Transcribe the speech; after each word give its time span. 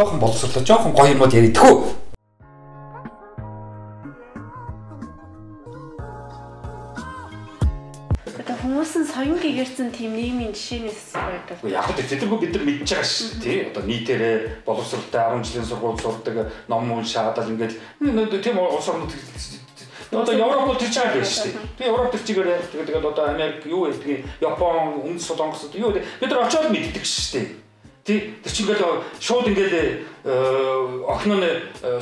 Жохон 0.00 0.20
боловсрлоо, 0.20 0.64
жохон 0.64 0.92
гоё 0.96 1.12
юмуд 1.12 1.34
яридгүү. 1.34 1.74
Одоо 8.38 8.56
хүмүүс 8.62 8.92
нь 8.96 9.10
соён 9.10 9.36
гэгэрсэн 9.42 9.92
тийм 9.92 10.16
нийгмийн 10.16 10.56
жишээнээс 10.56 11.12
байдаг. 11.12 11.58
Яг 11.68 11.90
л 11.90 12.00
тэдэргүй 12.00 12.38
бид 12.38 12.52
нар 12.56 12.64
мэдж 12.64 12.86
байгаа 12.86 13.04
шүү 13.04 13.28
дээ 13.28 13.44
тий. 13.44 13.58
Одоо 13.68 13.82
нийтээрээ 13.84 14.36
боловсралтай 14.64 15.20
10 15.36 15.44
жилийн 15.44 15.68
сургууль 15.68 16.00
сурдаг 16.00 16.48
ном 16.70 16.88
уншаад 16.96 17.36
л 17.36 17.52
ингээд 17.52 17.74
тийм 18.40 18.56
улс 18.56 18.88
орнууд 18.88 19.12
Одоо 20.10 20.34
Европ 20.34 20.66
бол 20.66 20.76
тэр 20.76 20.90
чагаа 20.90 21.22
биш 21.22 21.38
шүү 21.38 21.54
дээ. 21.54 21.66
Тэгээ 21.78 21.90
Европ 21.94 22.10
тэр 22.10 22.22
чигээр 22.26 22.48
тэгээд 22.66 22.86
тэгээд 22.90 23.10
одоо 23.14 23.24
Америк 23.30 23.62
юу 23.62 23.86
гэдгийг 23.86 24.26
Япон, 24.42 25.06
Үндэс 25.06 25.22
Солонгос 25.30 25.70
юу 25.70 25.94
гэдэг 25.94 26.02
бид 26.18 26.30
нар 26.34 26.50
очиод 26.50 26.66
мэддэг 26.74 27.04
шүү 27.06 27.30
дээ. 27.38 27.46
Тий 28.02 28.34
тэр 28.42 28.50
чинь 28.50 28.66
ингээд 28.66 28.82
шууд 29.22 29.46
ингээд 29.54 29.74
охин 31.06 31.30
нь 31.30 31.46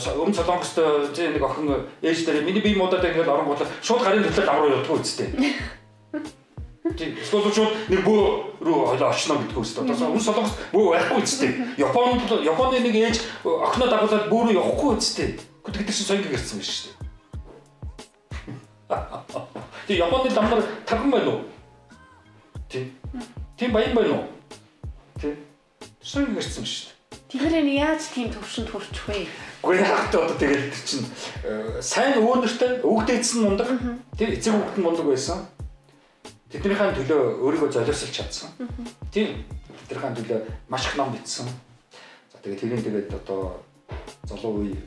өмнө 0.09 0.41
Солонгост 0.41 0.81
тий 1.13 1.29
нэг 1.29 1.45
охин 1.45 1.85
ээж 2.01 2.25
дээр 2.25 2.49
миний 2.49 2.65
бие 2.65 2.81
муудаад 2.81 3.05
ингээд 3.05 3.29
оронгууд 3.29 3.61
шууд 3.85 4.01
гарын 4.01 4.25
төлөд 4.25 4.49
авруу 4.49 4.73
явдаг 4.73 5.05
үстэй. 5.05 5.29
Тий 6.97 7.13
эсвэл 7.13 7.53
шууд 7.53 7.93
нэг 7.93 8.01
бөө 8.09 8.65
рүү 8.65 8.77
хойлоо 8.89 9.13
очно 9.13 9.37
гэдг 9.37 9.61
үстэй. 9.61 9.85
Одоо 9.85 10.17
өмнө 10.17 10.25
Солонгост 10.25 10.57
бөө 10.73 10.97
байхгүй 10.97 11.21
үстэй. 11.21 11.51
Японд 11.77 12.25
Японы 12.41 12.81
нэг 12.81 12.97
ээж 12.97 13.21
охиноо 13.45 13.89
дагуулад 13.93 14.33
бөө 14.33 14.41
рүү 14.49 14.57
явахгүй 14.57 14.97
үстэй. 14.97 15.37
Гэхдээ 15.61 15.85
тэр 15.85 15.93
чинь 15.93 16.09
соён 16.09 16.25
гэрсэн 16.25 16.57
биш 16.57 16.73
шүү 16.73 16.89
дээ. 16.89 16.98
Тэгээ 18.89 20.01
Японы 20.01 20.31
дамнар 20.33 20.65
тархан 20.87 21.11
байна 21.11 21.31
уу? 21.31 21.45
Тий. 22.69 22.93
Тийм 23.57 23.73
баян 23.73 23.95
байна 23.95 24.15
уу? 24.17 24.25
Тий. 25.21 25.37
Соён 26.01 26.33
гэрсэн 26.33 26.65
шүү 26.65 26.89
дээ. 26.89 26.99
Тэгэхээр 27.29 27.69
яаж 27.85 28.03
тийм 28.09 28.33
төвшөнд 28.33 28.73
хүрчих 28.73 29.05
вэ? 29.05 29.29
Гэхдээ 29.61 29.85
яг 29.85 30.09
одоо 30.09 30.33
тэгээд 30.41 30.73
тэр 30.73 30.85
чинь 30.89 31.05
сайн 31.85 32.17
өөнөртэй 32.25 32.81
өвгдээдсэн 32.81 33.41
мундаг 33.45 33.69
тий 34.17 34.33
эцэг 34.33 34.57
нь 34.57 34.81
мундаг 34.81 35.05
байсан. 35.05 35.45
Тэднийхэн 36.49 36.97
төлөө 36.97 37.45
өөрийгөө 37.45 37.69
золиослж 37.69 38.09
чадсан. 38.09 38.49
Тийм. 39.13 39.45
Тэднийхэн 39.93 40.17
төлөө 40.17 40.41
маш 40.73 40.89
их 40.89 40.97
ном 40.97 41.13
бичсэн. 41.13 41.45
За 42.33 42.41
тэгээд 42.41 42.61
тэрийн 42.65 42.81
тэгээд 42.81 43.13
одоо 43.21 43.61
залуу 44.25 44.65
үе 44.65 44.81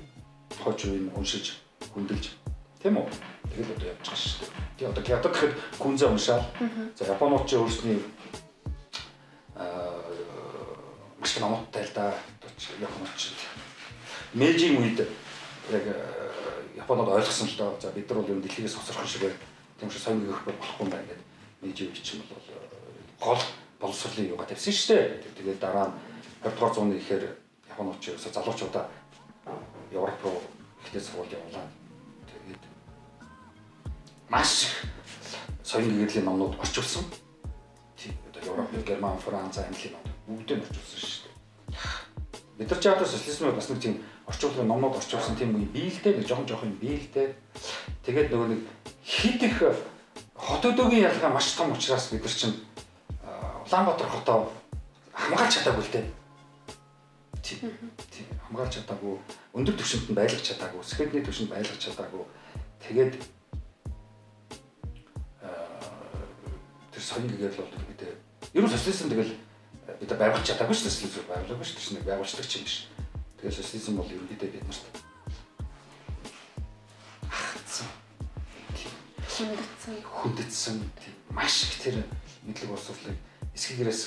хойч 0.57 0.89
үеийн 0.89 1.13
уншиж 1.13 1.61
хөндлөж 1.93 2.40
тийм 2.81 2.97
үү? 2.97 3.07
Тэгээд 3.53 3.71
одоо 3.77 3.87
явж 3.93 4.01
байгаа 4.01 4.17
шүү 4.17 4.39
дээ. 4.41 4.51
Тэгээ 4.77 4.91
одоо 4.91 5.03
хятад 5.05 5.33
гэхэд 5.33 5.53
күнзээ 5.77 6.09
уншаал. 6.09 6.45
За 6.97 7.03
японууд 7.05 7.45
ч 7.45 7.51
өөрсний 7.61 7.99
аа 9.55 10.01
маш 11.21 11.37
номтой 11.37 11.85
л 11.85 11.93
да. 11.93 12.13
Японууд 12.81 13.15
ч 13.17 13.37
Мэйжийн 14.33 14.79
үед 14.81 14.99
яг 15.69 15.85
Японууд 16.75 17.09
ойлгосон 17.13 17.47
л 17.47 17.57
доо. 17.57 17.77
За 17.77 17.91
бид 17.91 18.09
нар 18.09 18.19
бол 18.23 18.33
юм 18.33 18.41
дэлхийгээс 18.41 18.75
хоцорхон 18.75 19.07
шиг 19.07 19.29
тийм 19.77 19.91
шиг 19.91 20.01
соён 20.01 20.25
гэх 20.25 20.41
болохгүй 20.41 20.85
юм 20.87 20.89
байна 20.89 21.05
гэдэг. 21.05 21.27
Мэйжийн 21.61 21.91
үед 21.91 22.01
чинь 22.01 22.23
бол 22.25 22.41
гол 23.19 23.41
боловсролын 23.77 24.31
юугаа 24.33 24.47
тавьсан 24.47 24.73
шүү 24.73 24.89
дээ. 24.95 25.35
Тэгээд 25.37 25.59
дараа 25.59 25.91
нь 25.91 25.95
20 26.47 26.55
дугаар 26.55 26.73
зууны 26.73 26.95
ихээр 26.97 27.23
Японууд 27.69 27.99
ч 28.01 28.15
ерөөсө 28.15 28.33
залуучуудаа 28.33 28.87
Европ 29.91 30.23
руу 30.23 30.41
ихтэй 30.85 31.01
сургууль 31.01 31.35
явуулаад 31.35 31.80
маш 34.31 34.63
их 34.63 34.73
соён 35.63 35.91
гэрлийн 35.99 36.25
номнууд 36.25 36.55
орчуулсан. 36.59 37.03
Тийм 37.99 38.15
одоо 38.29 38.41
Европ, 38.41 38.87
Герман, 38.87 39.17
Франц, 39.19 39.57
Англи 39.57 39.91
номнууд 39.91 40.47
бүгдээ 40.47 40.63
орчуулсан 40.63 40.99
шүү 41.03 41.27
дээ. 41.27 41.35
Бид 42.57 42.69
нар 42.71 42.79
ч 42.79 42.85
яг 42.87 42.99
социализмыг 43.03 43.55
бас 43.55 43.69
нэг 43.69 43.79
тийм 43.83 43.95
орчуулгын 44.25 44.67
номнууд 44.71 44.95
орчуулсан 44.95 45.35
тийм 45.35 45.59
үе 45.59 45.67
биелдэ 45.67 46.15
нэг 46.15 46.27
жоохон 46.27 46.47
жоохон 46.47 46.79
биелдэ. 46.79 47.35
Тэгээд 48.07 48.31
нөгөө 48.31 48.47
нэг 48.55 48.61
хит 49.03 49.43
их 49.43 49.59
хот 50.35 50.63
өдөөгийн 50.63 51.11
ялгаа 51.11 51.35
маш 51.35 51.51
том 51.51 51.75
учраас 51.75 52.07
бид 52.15 52.23
нар 52.23 52.31
чинь 52.31 52.55
Улаанбаатар 53.67 54.07
хотоо 54.07 54.51
хамгаалж 55.13 55.53
чадаагүй 55.59 55.83
л 55.83 55.91
дээ. 55.91 56.07
Тийм. 57.43 57.59
Тийм 58.11 58.27
хамгаалж 58.47 58.79
чадаагүй, 58.79 59.15
өндөр 59.53 59.75
түвшинд 59.75 60.11
нь 60.11 60.17
байлгах 60.17 60.43
чадаагүй, 60.43 60.81
скедний 60.83 61.23
түвшинд 61.23 61.51
байлгах 61.51 61.79
чадаагүй. 61.79 62.23
Тэгээд 62.83 63.13
соён 67.11 67.27
гэгээл 67.27 67.59
бол 67.59 67.75
бид 67.91 68.01
ер 68.55 68.63
нь 68.63 68.71
социализм 68.71 69.11
тэгэл 69.11 69.35
бид 69.99 70.11
байгуулж 70.15 70.45
чадаагүй 70.47 70.75
шүү 70.75 70.87
дээ 70.87 70.95
социализм 70.95 71.27
байгуулаагүй 71.27 71.65
шүү 71.67 71.75
дээ 71.75 71.95
нэг 71.99 72.07
байгуулдаг 72.07 72.47
ч 72.47 72.53
юм 72.55 72.63
биш. 72.63 72.75
Тэгээд 73.35 73.59
социализм 73.59 73.93
бол 73.99 74.13
ерөнхийдөө 74.15 74.49
бид 74.55 74.63
нарт 74.63 74.85
хатсан. 77.27 77.87
Хүндэтсэн. 78.79 79.95
Хүндэтсэн 80.07 80.75
маш 81.35 81.55
их 81.67 81.75
тэр 81.83 81.95
мэдлэг 82.47 82.69
боловсролыг 82.71 83.19
эсгэгээрээс 83.55 84.01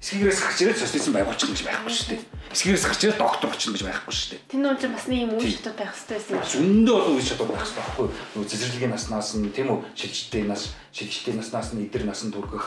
эсгэгээрээс 0.00 0.40
гарч 0.40 0.58
ирээд 0.64 0.80
социализм 0.80 1.12
байгуулчих 1.12 1.48
гэж 1.52 1.60
байхгүй 1.60 1.92
шүү 1.92 2.08
дээ. 2.08 2.20
Эсгэгээрээс 2.56 2.86
гарч 2.88 3.00
ирээд 3.04 3.20
доктор 3.20 3.48
болчих 3.52 3.72
гэж 3.76 3.82
байхгүй 3.84 4.14
шүү 4.16 4.28
дээ. 4.32 4.40
Тэр 4.48 4.60
нь 4.64 4.94
бас 4.96 5.06
нэг 5.12 5.18
юм 5.20 5.32
үйл 5.36 5.52
шатууд 5.60 5.76
байх 5.76 5.92
хэрэгтэй 5.92 6.16
байсан. 6.16 6.56
Зөндөө 6.56 6.96
олон 6.96 7.14
үйл 7.20 7.28
шатууд 7.28 7.50
байх 7.52 7.60
хэрэгтэй 7.60 7.84
байхгүй 7.84 8.04
юу? 8.08 8.14
Нөгөө 8.32 8.48
цэцэрлэгийн 8.48 8.92
наснаас 8.96 9.28
нь 9.36 9.52
тийм 9.52 9.68
үү? 9.68 9.78
Шилжилтийн 9.92 10.48
нас, 10.48 10.62
шилжилтийн 10.96 11.36
наснаас 11.36 11.68
нь 11.76 11.84
эдэр 11.84 12.04
насан 12.08 12.32
түргэх. 12.32 12.64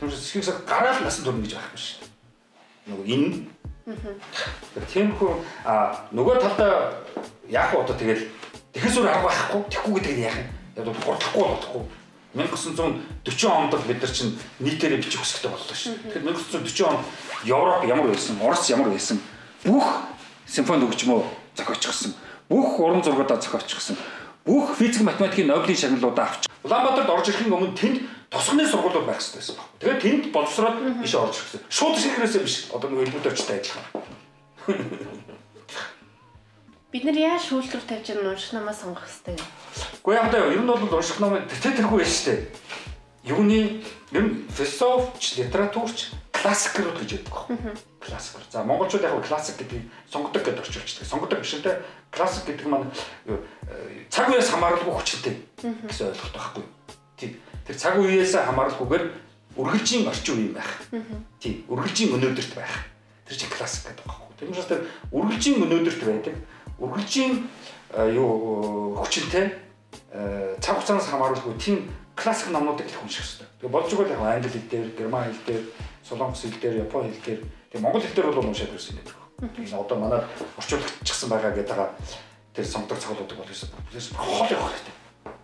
Тэр 0.00 0.08
эсгэгээс 0.08 0.64
гараад 0.64 1.04
насан 1.04 1.24
түргэх 1.28 1.44
гэж 1.44 1.54
байхгүй 1.60 1.80
шүү 1.84 1.96
дээ. 2.00 2.10
Нөгөө 2.88 3.06
энэ 3.12 3.28
Тиймхүү 3.90 5.32
а 5.66 6.06
нөгөө 6.14 6.36
талдаа 6.38 7.02
вэ 7.50 7.58
одоо 7.58 7.96
тэгэл 7.96 8.22
тэгэхээс 8.72 8.96
өөр 9.02 9.08
арга 9.10 9.28
байхгүй. 9.28 9.60
Тэхгүй 9.66 9.92
гэдэг 9.98 10.14
нь 10.14 10.24
яах 10.24 10.38
юм? 10.38 10.48
Яг 10.78 10.84
бол 10.86 11.04
гурдахгүй 11.04 11.42
болохгүй. 11.42 11.82
1940 12.34 13.50
онд 13.50 13.74
бид 13.86 13.98
нар 13.98 14.12
чинь 14.14 14.38
нийтээрээ 14.62 15.02
бичих 15.02 15.18
хүсэлтэй 15.18 15.50
боллоо 15.50 15.74
шүү. 15.74 15.98
Тэгэхээр 16.14 16.24
1940 16.30 16.86
онд 16.86 17.02
Европ 17.42 17.82
ямар 17.84 18.06
байсан, 18.06 18.38
Орос 18.38 18.70
ямар 18.70 18.90
байсан 18.94 19.18
бүх 19.66 19.86
симфони 20.46 20.86
хөгжмөө 20.86 21.20
зохиочихсон. 21.58 22.14
Бүх 22.48 22.78
уран 22.78 23.02
зургуудаа 23.02 23.42
зохиочихсон. 23.42 23.96
Бүх 24.46 24.78
физик 24.78 25.02
математикийн 25.02 25.50
Нобелийн 25.50 25.76
шагналуудаа 25.76 26.26
авч. 26.30 26.46
Улаанбаатарт 26.62 27.10
орж 27.10 27.28
ирэхин 27.28 27.52
өмнө 27.52 27.74
тэнд 27.74 27.98
тосгоны 28.30 28.62
сургуулиуд 28.66 29.06
байх 29.06 29.18
хэрэгтэй 29.18 29.42
байсан 29.42 29.56
баг. 29.58 29.68
Тэгээд 29.82 30.02
тэнд 30.02 30.24
боловсроод 30.32 30.76
биш 31.02 31.14
орж 31.14 31.34
ирсэн. 31.34 31.60
Шууд 31.68 31.98
шигрээсээ 31.98 32.42
биш. 32.46 32.70
Одоо 32.70 32.90
нэг 32.90 33.10
элбүүд 33.10 33.26
очтой 33.26 33.58
ажиллах. 33.58 33.90
Бид 36.90 37.06
нар 37.06 37.14
яаж 37.14 37.46
шүүлтүр 37.46 37.86
тавьж 37.86 38.10
байгаа 38.18 38.34
унших 38.34 38.50
намаа 38.50 38.74
сонгох 38.74 39.06
хэрэгтэй. 39.06 39.38
Гэхдээ 40.02 40.18
яг 40.18 40.26
одоо 40.26 40.50
ер 40.50 40.58
нь 40.58 40.66
бол 40.66 40.98
унших 40.98 41.22
ном 41.22 41.38
тэтэ 41.46 41.78
тэргүй 41.78 42.02
байж 42.02 42.10
штэ. 42.10 42.50
Юуны 43.30 43.78
ер 44.10 44.24
нь 44.26 44.42
философч, 44.50 45.38
литературч 45.38 46.10
классик 46.34 46.82
руу 46.82 46.90
гэж 46.98 47.22
яддаг. 47.22 47.46
Классик. 48.02 48.42
За 48.50 48.64
монголчууд 48.66 49.06
яг 49.06 49.22
классик 49.22 49.62
гэдгийг 49.62 49.86
сонгодог 50.10 50.42
гэдээ 50.42 50.66
орчуулчихдаг. 50.66 51.06
Сонгодог 51.06 51.38
биш 51.38 51.54
үү? 51.62 51.78
Классик 52.10 52.44
гэдэг 52.50 52.66
маань 52.66 52.90
цаг 54.10 54.26
үеэс 54.34 54.50
хамааралгүй 54.50 54.90
хүчтэй 54.90 55.34
гэсэн 55.62 56.10
ойлголт 56.10 56.34
байхгүй. 56.34 56.64
Тийм. 57.14 57.38
Тэр 57.70 57.76
цаг 57.78 58.02
үеэс 58.02 58.34
хамааралгүйгээр 58.34 59.04
үргэлжийн 59.54 60.10
орчин 60.10 60.34
үе 60.34 60.46
юм 60.50 60.54
байх. 60.58 60.70
Тийм. 61.38 61.62
Үргэлжийн 61.70 62.18
өнөөдөрт 62.18 62.52
байх. 62.58 62.90
Тэр 63.30 63.36
чинь 63.38 63.52
классик 63.54 63.94
гэдэг 63.94 64.10
байхгүй. 64.10 64.26
Тэр 64.40 64.48
учраас 64.50 64.66
тэр 64.66 64.82
үргэлжийн 65.14 65.62
өнөөдөрт 65.62 66.02
байдаг. 66.02 66.34
Үргэлжийн 66.80 67.44
юу 68.16 68.96
хүчтэй 68.96 69.52
цаг 70.60 70.74
хугацаанаас 70.80 71.08
хамааралгүй 71.12 71.54
тийм 71.60 71.78
классик 72.16 72.48
номнуудыг 72.50 72.88
их 72.88 73.02
унших 73.02 73.24
хэрэгтэй. 73.24 73.46
Тэгээ 73.60 73.72
болж 73.72 73.90
байгаа 73.92 74.16
яг 74.16 74.22
англи 74.40 74.48
хэл 74.48 74.70
дээр, 74.70 74.88
герман 74.96 75.24
хэл 75.24 75.44
дээр, 75.46 75.64
солонгос 76.04 76.42
хэл 76.42 76.60
дээр, 76.60 76.76
япон 76.84 77.04
хэл 77.04 77.24
дээр, 77.24 77.40
тэгээ 77.70 77.84
монгол 77.84 78.02
хэл 78.02 78.16
дээр 78.16 78.28
бол 78.32 78.48
уншаад 78.48 78.74
ирсэн 78.74 78.96
байна. 78.96 79.12
Тэгээ 79.40 79.76
одоо 79.76 79.96
манай 79.98 80.20
орчуулагчсан 80.56 81.28
байгаа 81.28 81.52
гэдэг 81.52 81.68
байгаа 81.68 81.90
тэр 82.54 82.66
сонгодог 82.66 82.98
цогцолтууд 82.98 83.38
бол 83.38 83.52
ерөөсөөр 83.52 84.16
хоол 84.16 84.52
явах 84.52 84.72
хэрэгтэй. 84.72 84.96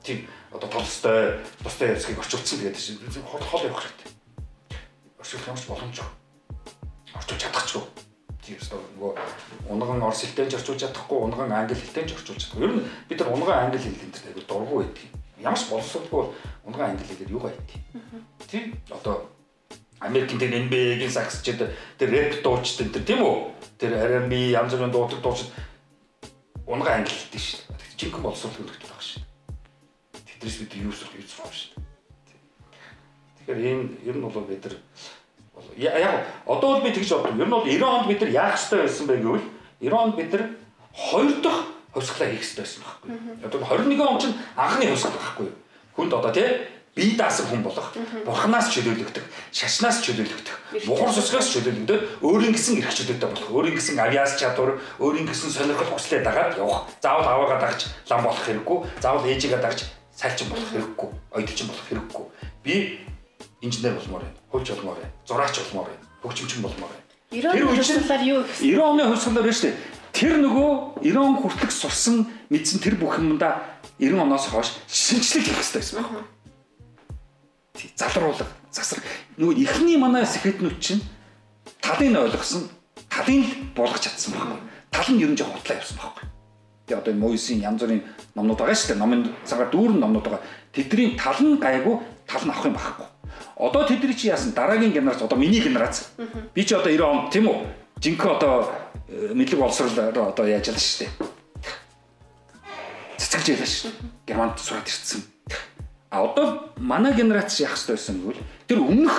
Тийм 0.04 0.18
одоо 0.52 0.68
толстой, 0.68 1.40
тустай 1.62 1.88
ярьцгийг 1.92 2.18
орчуулсан 2.20 2.58
тэгээд 2.60 2.76
чинь 2.76 3.24
хоол 3.24 3.44
хоол 3.44 3.64
явах 3.68 3.82
хэрэгтэй. 3.84 4.08
Орчуулах 5.20 5.48
юмч 5.52 5.64
боломжгүй. 5.68 6.08
Орчуулж 7.16 7.40
чадахгүй 7.40 8.05
өстө 8.54 8.78
нөгөө 8.78 9.12
унган 9.74 10.02
орс 10.06 10.22
хэлтэй 10.22 10.46
ч 10.46 10.54
орчуулж 10.54 10.80
чадахгүй, 10.86 11.18
унган 11.26 11.50
англи 11.50 11.74
хэлтэй 11.74 12.06
ч 12.06 12.14
орчуулж 12.14 12.38
чадахгүй. 12.38 12.62
Ер 12.62 12.72
нь 12.78 12.84
бид 13.10 13.18
нар 13.18 13.34
унган 13.34 13.58
англи 13.66 13.78
хэлтэй 13.82 14.30
дээр 14.30 14.46
дургу 14.46 14.86
байдаг. 14.86 15.02
Ямар 15.42 15.58
ч 15.58 15.66
боловсролгүй 15.66 16.14
бол 16.14 16.30
унган 16.62 16.94
англи 16.94 17.04
хэлээр 17.10 17.34
юу 17.34 17.42
байдаг. 17.42 17.68
Тийм 18.46 18.78
одоо 18.94 19.26
Америкийн 19.98 20.38
тэр 20.38 20.54
NBA-гийн 20.68 21.10
саксчид 21.10 21.58
тэр 21.98 22.08
рэп 22.12 22.44
дуучид 22.44 22.92
тэр 22.92 23.02
тийм 23.02 23.24
үү? 23.24 23.36
Тэр 23.80 23.96
R&B 23.96 24.52
янз 24.52 24.76
бүрийн 24.76 24.92
дуудаг 24.92 25.20
дуучид 25.24 25.50
унган 26.68 27.02
англи 27.02 27.10
хэлтэй 27.10 27.40
шүү 27.40 27.60
дээ. 27.66 27.96
Жинхэнэ 27.96 28.22
боловсрол 28.22 28.54
хөлөгдөж 28.54 28.84
байгаа 28.84 29.02
шүү 29.02 29.22
дээ. 29.24 30.26
Тэдрээс 30.36 30.56
бид 30.60 30.72
юу 30.84 30.92
сурах 30.92 31.16
юу 31.16 31.24
сурах 31.24 31.54
шүү 31.56 31.72
дээ. 31.80 32.40
Тэгэхээр 33.40 33.60
энэ 33.72 33.84
ер 34.04 34.16
нь 34.20 34.24
бол 34.24 34.44
бид 34.44 34.62
нар 34.68 34.76
яг 35.76 36.26
одоо 36.46 36.76
бол 36.76 36.82
би 36.82 36.92
тэгж 36.92 37.08
боддог. 37.08 37.38
Ер 37.38 37.46
нь 37.46 37.50
бол 37.50 37.64
90 37.64 37.82
онд 37.82 38.08
бид 38.08 38.20
нар 38.20 38.30
яах 38.30 38.54
ёстой 38.54 38.82
байсан 38.82 39.06
бэ 39.06 39.16
гэвэл 39.20 39.46
90 39.80 39.92
онд 39.92 40.16
бид 40.16 40.32
нар 40.32 40.44
хоёр 40.92 41.32
дахь 41.42 41.60
хувьсгалаа 41.92 42.30
хийх 42.30 42.44
ёстой 42.44 42.64
байсан 42.64 42.82
байхгүй. 42.84 43.10
Одоо 43.44 43.60
21 43.60 44.00
он 44.00 44.20
чинь 44.20 44.34
анхны 44.56 44.86
хувьсгал 44.86 45.12
байхгүй. 45.12 45.48
Хүнд 45.96 46.12
одоо 46.12 46.32
тий 46.32 46.48
бие 46.96 47.16
даасан 47.16 47.46
хүн 47.52 47.60
болох, 47.60 47.92
бурхнаас 48.24 48.72
чөлөөлөгдөх, 48.72 49.24
шашнаас 49.52 50.00
чөлөөлөгдөх, 50.00 50.88
мухар 50.88 51.12
сүсгээс 51.12 51.52
чөлөөлөгдөд 51.52 52.24
өөрийн 52.24 52.56
гэсэн 52.56 52.80
эрх 52.80 52.96
чөлөөтэй 52.96 53.28
болох, 53.28 53.48
өөрийн 53.52 53.76
гэсэн 53.76 54.00
авиас 54.00 54.40
чадвар, 54.40 54.80
өөрийн 54.96 55.28
гэсэн 55.28 55.52
сонирхол 55.52 55.92
хүслээ 55.92 56.24
дагаад 56.24 56.56
явах. 56.56 56.88
Заавал 57.04 57.28
аваагаа 57.28 57.60
дагж 57.68 57.92
лам 58.08 58.24
болох 58.24 58.40
хэрэггүй, 58.48 58.78
заавал 59.04 59.28
ээжигээ 59.28 59.60
дагж 59.60 59.84
сальчин 60.16 60.48
болох 60.48 60.72
хэрэггүй, 60.72 61.08
ойдолчин 61.36 61.68
болох 61.68 61.84
хэрэггүй. 61.84 62.24
Би 62.64 62.74
инженер 63.60 63.94
болмоор 63.94 64.22
байна, 64.22 64.36
хуульч 64.50 64.70
болмоор 64.70 64.96
байна, 65.00 65.12
зураач 65.26 65.58
болмоор 65.58 65.88
байна, 65.88 66.02
хөгжимчин 66.22 66.62
болмоор 66.62 66.90
байна. 66.90 67.06
90 67.30 67.30
Тэр 67.30 67.66
оны 67.66 67.76
хувьсгалаар 67.76 68.22
юу 68.22 68.40
их 68.40 68.60
90 68.60 68.80
оны 68.80 69.02
хувьсгалаар 69.10 69.42
байна 69.42 69.56
шүү 69.56 69.70
дээ. 69.70 69.76
Тэр 70.16 70.34
нөгөө 70.40 70.70
90 71.02 71.18
он 71.20 71.36
хүртэлх 71.42 71.72
сурсан 71.72 72.26
мэдсэн 72.48 72.80
тэр 72.80 72.94
бүх 72.96 73.18
юмдаа 73.18 73.64
90 73.98 74.22
оноос 74.22 74.46
хойш 74.48 74.72
шинжлэх 74.86 75.44
хийх 75.44 75.56
хэрэгтэй 75.58 75.80
байсан 75.82 75.96
байхгүй. 76.00 76.22
Тий, 77.76 77.90
Залруулга, 77.96 78.46
засар 78.72 79.02
нөгөө 79.36 79.60
эхний 79.60 79.98
манай 80.00 80.24
сэхэтнүүд 80.24 80.78
чинь 80.80 81.02
талын 81.82 82.16
ойлгосон, 82.16 82.70
талын 83.10 83.44
болгож 83.76 84.00
чадсан 84.00 84.32
байхгүй. 84.32 84.60
Тал 84.88 85.08
нь 85.12 85.20
ер 85.20 85.30
нь 85.32 85.36
жоо 85.36 85.50
хутлаа 85.52 85.76
явсан 85.76 85.98
байхгүй. 86.00 86.24
Тэгээ 86.86 87.00
одоо 87.02 87.12
энэ 87.12 87.20
Мойсийн 87.20 87.60
янз 87.60 87.82
бүрийн 87.82 88.02
номнууд 88.38 88.58
байгаа 88.62 88.78
шүү 88.78 88.88
дээ. 88.94 89.02
Номын 89.02 89.22
цагаар 89.44 89.68
дүүрэн 89.74 90.00
номнууд 90.00 90.24
байгаа. 90.24 90.42
Тэдний 90.72 91.18
тал 91.18 91.40
нь 91.42 91.58
гайгүй, 91.58 91.98
тал 92.24 92.44
нь 92.46 92.52
авах 92.54 92.64
юм 92.64 92.78
байхгүй. 92.78 93.06
Одоо 93.56 93.88
тэдний 93.88 94.14
чи 94.14 94.28
яасан 94.28 94.52
дараагийн 94.52 94.92
генерац 94.92 95.22
одоо 95.22 95.38
миний 95.38 95.60
генерац. 95.60 96.12
Би 96.54 96.64
чи 96.64 96.74
одоо 96.74 96.92
90 96.92 97.00
он 97.00 97.30
тийм 97.30 97.48
үү? 97.48 97.66
Жинхэнэ 98.00 98.36
одоо 98.36 98.68
э, 99.08 99.32
мэдлэг 99.32 99.60
боловсролоор 99.60 100.12
одоо 100.12 100.44
яаж 100.44 100.68
ялаа 100.68 100.84
шүү 100.84 101.08
дээ. 101.08 101.12
Цэцгэлж 103.16 103.48
ялаа 103.56 103.64
шүү. 103.64 103.92
Германд 104.28 104.60
сураад 104.60 104.84
ирсэн. 104.84 105.24
А 106.12 106.20
одоо 106.20 106.68
манай 106.76 107.16
генерац 107.16 107.56
яах 107.64 107.80
ёстой 107.80 107.96
байсан 107.96 108.20
гэвэл 108.20 108.44
тэр 108.68 108.84
өмнөх 108.84 109.16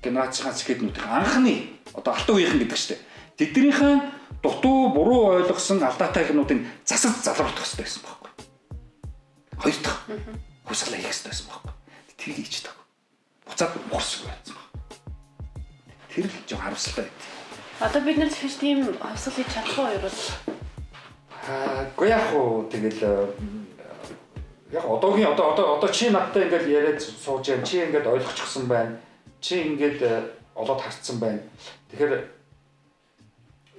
генерацийн 0.00 0.56
сэкэднүүд 0.56 0.96
анхны 1.04 1.76
одоо 1.92 2.16
алтан 2.16 2.36
үеийнхэн 2.40 2.64
гэдэг 2.64 2.78
шүү 2.80 2.96
дээ. 2.96 3.04
Тэднийхэн 3.36 4.00
дутуу 4.40 4.88
буруу 4.96 5.36
ойлгосон 5.36 5.84
алдаатай 5.84 6.32
юмнуудыг 6.32 6.64
засаж 6.88 7.20
залруулах 7.20 7.60
ёстой 7.60 7.84
байсан 7.84 8.02
байхгүй. 8.08 8.30
Хоёр 9.60 9.76
дахь 9.84 10.00
хувьсгалаа 10.64 11.00
хийх 11.04 11.12
ёстой 11.12 11.30
байсан 11.30 11.46
байхгүй. 11.52 11.72
Тэр 12.16 12.32
хийж 12.32 12.56
тааг. 12.64 12.85
Буцаад 13.46 13.72
морсог 13.90 14.26
байсан. 14.26 14.56
Тэр 16.10 16.26
л 16.26 16.34
жоо 16.50 16.58
харамсалтай 16.58 17.04
байт. 17.06 17.22
Одоо 17.78 18.00
бид 18.02 18.18
нар 18.18 18.28
тэгэж 18.28 18.54
тийм 18.58 18.78
хувьсгал 18.98 19.34
хийж 19.36 19.48
чадах 19.54 19.78
уу 19.78 19.88
юу? 19.94 20.10
Аа, 21.46 21.86
гоо 21.96 22.06
яг 22.06 22.34
уу 22.34 22.66
тэгэл 22.66 23.00
э, 23.04 23.30
яг 24.72 24.84
одоогийн 24.84 25.30
одоо 25.30 25.52
одоо 25.52 25.76
одоо 25.78 25.90
чи 25.92 26.10
надтай 26.10 26.48
ингээл 26.48 26.68
яриад 26.68 27.00
сууж 27.00 27.46
юм 27.48 27.62
чи 27.62 27.86
ингээд 27.86 28.06
ойлгочихсон 28.06 28.66
байна. 28.66 28.98
Чи 29.40 29.62
ингээд 29.62 30.02
э, 30.02 30.24
олоод 30.54 30.80
харцсан 30.80 31.20
байна. 31.20 31.40
Тэгэхээр 31.92 32.12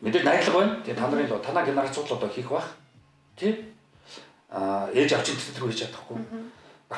мэдээ 0.01 0.23
найдлага 0.23 0.59
байна. 0.59 0.73
Тэгээ 0.85 0.95
та 0.95 1.07
нарын 1.09 1.41
танаа 1.43 1.65
генерацууд 1.65 2.07
л 2.07 2.15
одоо 2.15 2.29
хийх 2.29 2.49
бах. 2.53 2.71
Тий? 3.35 3.73
Аа, 4.49 4.87
ээж 4.93 5.11
авчин 5.17 5.35
тэр 5.35 5.67
хийж 5.67 5.83
чадахгүй. 5.89 6.21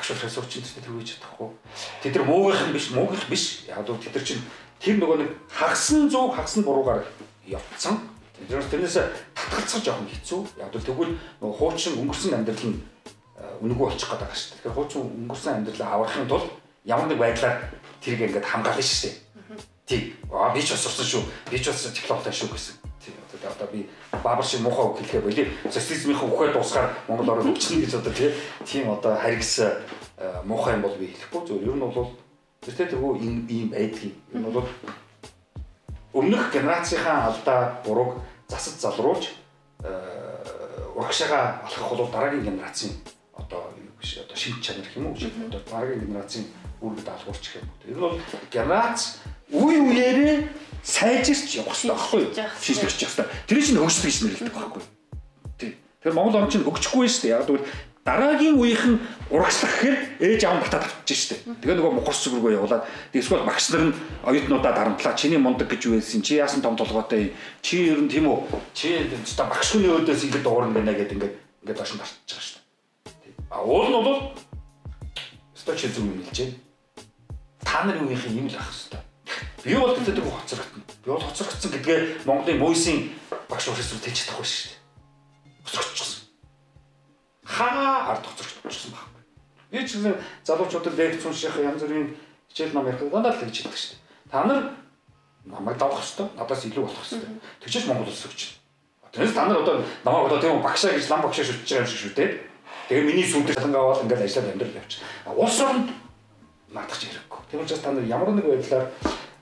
Багш 0.00 0.16
профессорчин 0.16 0.64
тэр 0.64 0.96
хийж 0.96 1.20
чадахгүй. 1.20 1.52
Тэд 2.00 2.16
нар 2.16 2.24
муугийнхан 2.24 2.72
биш, 2.72 2.88
муугийнх 2.96 3.28
биш. 3.28 3.68
Яг 3.68 3.84
л 3.84 4.00
тэд 4.00 4.16
нар 4.16 4.24
чинь 4.24 4.40
тэр 4.80 4.96
нөгөө 4.96 5.18
нэг 5.20 5.30
хагсан 5.52 6.08
зүг, 6.08 6.40
хагсан 6.40 6.64
буруугаар 6.64 7.04
явцсан. 7.44 8.00
Тэрнээс 8.48 8.96
татгалцах 9.36 9.84
жоохон 9.84 10.08
хэцүү. 10.08 10.40
Яг 10.56 10.72
л 10.72 10.80
тэгвэл 10.80 11.12
нөгөө 11.44 11.52
хуучин 11.52 12.00
өнгөрсөн 12.00 12.32
амьдрал 12.32 12.64
нь 12.64 12.80
үнэгүй 13.60 13.84
болчих 13.92 14.08
гээд 14.08 14.24
байгаа 14.24 14.40
шүү 14.40 14.48
дээ. 14.48 14.56
Тэгэхээр 14.56 14.76
хуучин 14.80 15.00
өнгөрсөн 15.04 15.52
амьдралаа 15.60 15.88
аврахын 15.92 16.28
тулд 16.32 16.48
ямар 16.88 17.04
нэг 17.12 17.20
байдлаар 17.20 17.56
тэрийг 18.00 18.24
ингээд 18.24 18.48
хамгаална 18.48 18.80
шүү 18.80 19.04
дээ. 19.04 19.16
Тий. 19.84 20.16
Аа 20.32 20.48
би 20.56 20.64
ч 20.64 20.72
бас 20.72 20.80
сурсан 20.80 21.04
шүү. 21.04 21.22
Би 21.52 21.60
ч 21.60 21.68
бас 21.68 21.84
дипломтой 21.92 22.32
шүү 22.32 22.48
гэсэн. 22.48 22.79
Одоо 23.44 23.68
би 23.72 23.88
баабар 24.22 24.44
шиг 24.44 24.60
муухай 24.60 24.86
үг 24.86 24.98
хэлэхээ 24.98 25.20
боли. 25.20 25.48
Социализмын 25.70 26.16
үхээ 26.16 26.52
дуусгаар 26.52 26.90
Монгол 27.08 27.30
орн 27.30 27.54
хөгжинэ 27.54 27.84
гэж 27.86 27.94
одоо 27.94 28.12
тий. 28.12 28.34
Тийм 28.64 28.90
одоо 28.90 29.16
харгас 29.16 29.58
э, 29.60 29.72
муухай 30.44 30.74
юм 30.74 30.82
бол 30.82 30.96
би 30.96 31.14
хэлэхгүй. 31.14 31.40
Зөв 31.48 31.62
ер 31.62 31.74
нь 31.74 31.80
бол 31.80 32.12
тэр 32.60 32.74
тэргүй 32.74 33.12
ийм 33.24 33.46
ийм 33.48 33.68
байдгийг. 33.72 34.14
Энэ 34.34 34.50
бол 34.50 34.68
өмнөх 36.12 36.52
генерацийнхаа 36.52 37.32
алдаа 37.32 37.80
бурууг 37.84 38.20
засаж 38.48 38.74
залруулж 38.82 39.24
э, 39.84 39.90
урагшаага 40.94 41.62
алхах 41.64 41.96
бол 41.96 42.10
дараагийн 42.10 42.44
генерацийн 42.44 42.92
одоо 43.32 43.72
юу 43.78 43.94
биш 44.00 44.18
одоо 44.18 44.36
шинж 44.36 44.60
чанар 44.60 44.84
уу 44.96 45.14
гэж 45.14 45.32
одоо 45.48 45.60
дараагийн 45.70 46.04
генерацийн 46.04 46.46
үүрэг 46.82 47.04
даалгаварч 47.04 47.44
гэх 47.46 47.62
юм. 47.62 47.68
Энэ 47.88 48.00
бол 48.00 48.20
генерац 48.52 49.22
үе 49.52 49.76
үеэрээ 49.82 50.36
сайжирч 50.82 51.60
явах 51.60 51.76
хэрэгтэй 51.76 51.92
байхгүй 51.92 52.20
юу? 52.24 52.32
Шинжлэх 52.62 52.94
явах 52.96 53.14
хэрэгтэй. 53.14 53.26
Тэр 53.46 53.58
чинь 53.60 53.78
хөгжих 53.82 54.04
гэж 54.06 54.16
нэрлэдэг 54.22 54.54
байхгүй 54.54 54.80
юу? 54.80 54.88
Тий. 55.58 55.70
Тэгэхээр 56.00 56.16
Монгол 56.16 56.40
орн 56.40 56.50
чинь 56.50 56.64
хөгжихгүй 56.64 57.06
шүү 57.10 57.22
дээ. 57.26 57.34
Яг 57.36 57.46
тэгвэл 57.46 57.66
дараагийн 58.04 58.56
үеийнхэн 58.56 58.96
урагшлах 59.28 59.72
гэхээр 59.76 59.96
ээж 60.24 60.42
аав 60.48 60.64
батаад 60.64 60.84
авчиж 60.88 61.18
шүү 61.20 61.36
дээ. 61.36 61.60
Тэгээ 61.60 61.76
нөгөө 61.76 61.94
мухарс 62.00 62.20
зүгргөө 62.24 62.52
явуулаад 62.56 62.84
эсвэл 63.12 63.44
багш 63.44 63.64
нар 63.76 63.84
нь 63.92 63.94
оюутнуудаа 64.24 64.72
дарамтлаа. 64.72 65.14
Чиний 65.20 65.36
мундаг 65.36 65.68
гэж 65.68 65.82
юу 65.84 66.00
хэлсэн? 66.00 66.24
Чи 66.24 66.40
яасан 66.40 66.64
том 66.64 66.80
толгойтой? 66.80 67.36
Чи 67.60 67.92
ер 67.92 68.00
нь 68.00 68.08
тийм 68.08 68.32
үү? 68.32 68.40
Чи 68.72 69.04
та 69.36 69.44
багш 69.44 69.76
хүний 69.76 69.92
өөдөөс 69.92 70.24
ингэж 70.32 70.40
дуурна 70.40 70.72
гэнэ 70.72 70.96
гэдэг 70.96 71.16
ингээд 71.20 71.34
ингээд 71.60 71.76
доош 71.76 71.92
нь 71.92 72.00
тарчиж 72.00 72.24
байгаа 72.24 72.40
шүү 72.40 72.56
дээ. 72.56 73.34
А 73.52 73.56
уул 73.68 73.88
нь 73.92 74.00
бол 74.00 74.20
өстой 75.52 75.76
чи 75.76 75.92
зүг 75.92 76.08
юм 76.08 76.24
хэлж 76.24 76.38
байна. 76.40 76.56
Та 77.60 77.84
нарын 77.84 78.08
үеийнхэн 78.08 78.40
юм 78.40 78.48
л 78.48 78.56
ах 78.56 78.72
хэвээр. 78.72 79.09
Би 79.64 79.74
бол 79.76 79.94
тэгдэг 79.94 80.24
хоцрогдсон. 80.24 80.82
Би 81.04 81.10
бол 81.10 81.20
хоцрогдсон 81.20 81.70
гэдгээ 81.70 82.24
Монголын 82.24 82.58
Мойсийн 82.58 83.12
багш 83.48 83.68
профессор 83.68 84.00
тэгж 84.00 84.16
чадахгүй 84.24 84.46
шүү 84.46 84.72
дээ. 84.72 84.78
Хоцрогдчихсон. 85.68 86.22
Хаа 87.44 88.16
ард 88.16 88.24
хоцрогдчихсон 88.24 88.92
баг. 88.96 89.04
Би 89.68 89.84
ч 89.84 90.00
гэсэн 90.00 90.16
залуучуудад 90.48 90.96
лекц 90.96 91.24
унших 91.28 91.60
янз 91.60 91.84
бүрийн 91.84 92.16
хичээл 92.48 92.72
ном 92.72 92.88
ярих 92.88 93.04
дандаа 93.04 93.36
л 93.36 93.40
тэгж 93.44 93.68
хэлдэг 93.68 93.76
шүү 93.76 93.92
дээ. 93.92 94.32
Та 94.32 94.44
нар 94.48 94.72
намайг 95.44 95.76
давах 95.76 96.00
хэвээр 96.00 96.40
надаас 96.40 96.64
илүү 96.64 96.84
болох 96.88 97.04
хэвээр. 97.04 97.40
Тэгчээс 97.60 97.86
Монгол 97.86 98.08
улс 98.08 98.24
өгч. 98.24 98.40
Тэрнээс 99.12 99.36
та 99.36 99.44
нар 99.44 99.60
одоо 99.60 99.84
намайг 100.04 100.24
одоо 100.32 100.40
тийм 100.40 100.62
багшаа 100.64 100.96
гэж 100.96 101.04
лам 101.12 101.20
багшаа 101.20 101.44
шүтж 101.44 101.68
байгаа 101.68 101.84
юм 101.84 101.90
шиг 101.92 102.00
шүү 102.00 102.14
дээ. 102.16 102.30
Тэгээ 102.88 103.04
миний 103.04 103.26
сүйдэр 103.28 103.56
шалангаа 103.60 103.82
аваад 103.84 104.02
ингээд 104.08 104.24
ажиллаад 104.24 104.52
амьдрал 104.56 104.78
явчих. 104.80 105.00
Улс 105.28 105.58
орнд 105.60 105.88
наадах 106.72 106.98
хэрэггүй. 106.98 107.40
Тийм 107.50 107.60
учраас 107.60 107.82
та 107.84 107.92
нар 107.92 108.06
ямар 108.06 108.30
нэг 108.34 108.46
байдлаар 108.46 108.86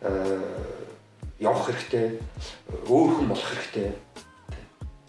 явах 0.03 1.67
хэрэгтэй, 1.67 2.19
өөр 2.87 3.11
хүн 3.19 3.29
болох 3.29 3.49
хэрэгтэй 3.49 3.95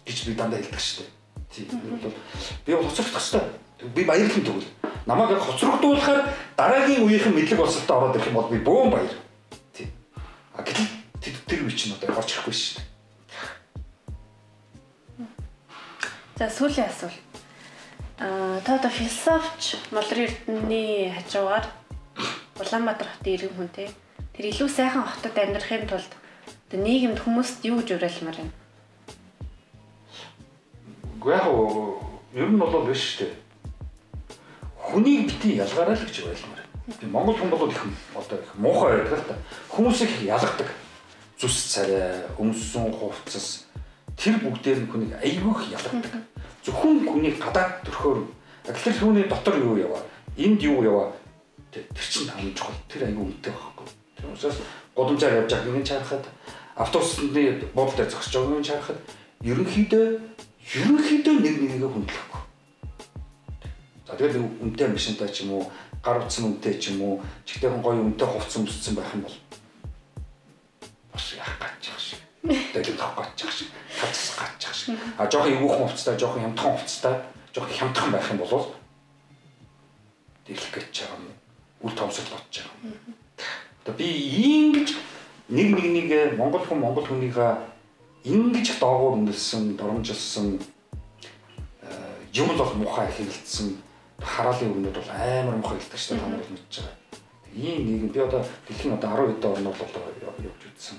гэж 0.06 0.18
би 0.26 0.34
дандаа 0.34 0.58
хэлдэг 0.58 0.80
шүү 0.80 1.04
дээ. 1.04 1.10
Тийм. 1.50 1.66
Бол 2.02 2.14
би 2.66 2.74
бол 2.74 2.88
хоцрогдох 2.88 3.22
хэрэгтэй. 3.22 3.44
Би 3.94 4.04
баярлан 4.04 4.44
тэгвэл 4.44 4.68
намайг 5.06 5.30
яг 5.30 5.42
хоцрогдуулахаар 5.42 6.20
дараагийн 6.56 7.02
үеийнхэн 7.06 7.34
мэдлэг 7.34 7.58
болсолтой 7.58 7.96
ороод 7.96 8.16
ирэх 8.16 8.28
юм 8.30 8.38
бол 8.38 8.50
би 8.50 8.58
бөөн 8.58 8.90
баяр. 8.90 9.14
Тийм. 9.74 9.90
А 10.54 10.62
гэтэл 10.62 10.86
тэр 11.46 11.64
үе 11.66 11.72
чинь 11.74 11.94
одоо 11.94 12.14
орж 12.18 12.30
ирэхгүй 12.30 12.54
шүү 12.54 12.78
дээ. 12.78 12.88
За 16.38 16.48
сүүлийн 16.48 16.88
асуулт. 16.88 17.20
Аа 18.20 18.60
та 18.64 18.76
одоо 18.76 18.90
философч 18.90 19.76
Молрын 19.90 20.28
эрдэнэний 20.28 21.12
хажуугаар 21.12 21.66
Улаанбаатар 22.60 23.08
хотын 23.08 23.34
иргэн 23.34 23.56
хүн 23.56 23.68
те. 23.72 23.88
Тэр 24.40 24.54
илүү 24.56 24.70
сайхан 24.72 25.04
хотод 25.04 25.36
амьдрахын 25.36 25.84
тулд 25.84 26.12
одоо 26.72 26.80
нийгэмд 26.80 27.20
хүмүүст 27.20 27.60
юу 27.68 27.84
гэж 27.84 28.00
уриалмаар 28.00 28.40
байна? 28.40 28.56
Гэхдээ 31.20 32.40
ер 32.40 32.48
нь 32.48 32.56
бол 32.56 32.88
биш 32.88 33.20
шүү 33.20 33.28
дээ. 33.28 33.36
Хүнийг 34.80 35.28
бити 35.28 35.60
ялгаарай 35.60 35.92
л 35.92 36.08
гэж 36.08 36.16
байлмаар. 36.24 36.64
Би 36.88 37.04
Монгол 37.12 37.36
хүн 37.36 37.52
бол 37.52 37.68
их 37.68 37.84
одоо 38.16 38.40
их 38.40 38.48
муухай 38.56 39.04
байдаг 39.04 39.20
л 39.20 39.28
та. 39.28 39.36
Хүмүүс 39.76 40.08
их 40.08 40.24
ялгадаг. 40.24 40.72
Зүс 41.36 41.76
царай, 41.76 42.24
өмссөн 42.40 42.96
хувцас 42.96 43.68
тэр 44.16 44.40
бүгдээр 44.40 44.88
нь 44.88 44.88
хүнийг 44.88 45.20
айгүйх 45.20 45.68
ялгадаг. 45.68 46.16
Зөвхөн 46.64 47.04
хүнийг 47.04 47.36
гадаад 47.36 47.84
төрхөөр 47.84 48.24
тэгэхээр 48.64 49.00
түүний 49.04 49.28
дотор 49.28 49.60
юу 49.60 49.76
яваа? 49.76 50.00
Энд 50.40 50.64
юу 50.64 50.80
яваа? 50.80 51.12
Тэр 51.68 51.84
тэр 51.92 52.06
чинь 52.08 52.32
хамгийн 52.32 52.56
чухал. 52.56 52.80
Тэр 52.88 53.04
айгүй 53.04 53.20
үнэтэй 53.20 53.52
байхгүй. 53.52 53.99
Тэр 54.20 54.32
учраас 54.32 54.56
годамжаар 54.94 55.40
явж 55.40 55.50
байгаа 55.50 55.72
юм 55.72 55.84
чарахад 55.84 56.24
автобусны 56.76 57.32
дээр 57.32 57.64
зогсож 58.10 58.34
байгаа 58.36 58.56
юм 58.60 58.64
чарахад 58.64 58.98
ерөнхийдөө 59.40 60.06
ерөнхийдөө 60.76 61.34
нэг 61.40 61.56
нэгээ 61.64 61.88
хүндлэхгүй. 61.88 62.42
За 64.06 64.12
тэгэл 64.16 64.44
үнэтэй 64.60 64.88
машинтай 64.92 65.28
ч 65.32 65.48
юм 65.48 65.56
уу 65.56 65.72
гар 66.04 66.20
утсан 66.20 66.52
үнэтэй 66.52 66.76
ч 66.76 66.92
юм 66.92 67.00
уу 67.00 67.14
чигтэйхэн 67.48 67.80
гоё 67.80 68.04
үнэтэй 68.04 68.28
хувцсан 68.28 68.68
өмссөн 68.68 68.94
байх 69.00 69.10
юм 69.16 69.24
бол 69.24 69.36
бас 71.12 71.26
яах 71.32 71.56
гэж 71.56 71.84
байгаа 71.88 72.04
шиг. 72.04 72.20
Тэгээд 72.76 73.00
тохгож 73.00 73.28
байгаа 73.40 73.56
шиг. 73.56 73.70
Гаж 74.36 74.52
байгаа 74.60 74.76
шиг. 74.76 74.98
А 75.16 75.24
жоохон 75.30 75.54
эвүүхэн 75.56 75.86
хувцтай, 75.88 76.14
жоохон 76.20 76.42
хямдхан 76.44 76.72
хувцтай, 76.76 77.14
жоохон 77.56 77.76
хямдхан 77.76 78.10
байх 78.12 78.28
юм 78.30 78.38
бол 78.44 78.66
дэлгэх 80.44 80.72
гэж 80.76 80.94
байгаа 81.08 81.18
юм. 81.24 81.36
Үл 81.84 81.94
томсол 81.96 82.28
бодож 82.28 82.56
байгаа 82.60 82.76
юм. 82.84 83.19
Одоо 83.80 83.94
би 83.96 84.04
ингэж 84.04 84.94
нэг 85.48 85.68
нэг 85.72 85.86
нэг 85.96 86.38
Монгол 86.38 86.64
хүн 86.64 86.80
Монгол 86.80 87.06
хүнийгээ 87.06 87.56
ингэж 88.24 88.78
доогуур 88.80 89.16
нэлсэн, 89.24 89.76
доромжилсан 89.76 90.60
юм 92.32 92.56
бол 92.56 92.74
мухай 92.74 93.08
хэлэлцсэн 93.10 93.76
хараалын 94.22 94.70
өмнөд 94.70 94.94
бол 94.94 95.10
амар 95.10 95.56
мухай 95.56 95.78
хэлдэг 95.78 95.98
шүү 95.98 96.16
дээ 96.16 96.22
та 96.22 96.28
нар 96.28 96.46
мэдж 96.50 96.74
байгаа. 96.78 96.96
Ийм 97.54 97.78
нийгэм 97.86 98.08
би 98.14 98.20
одоо 98.20 98.44
дэлхийн 98.68 98.94
одоо 98.94 99.10
10 99.10 99.34
хэдэн 99.34 99.50
орнууд 99.50 99.78
бол 99.80 100.44
явж 100.46 100.62
үзсэн. 100.70 100.96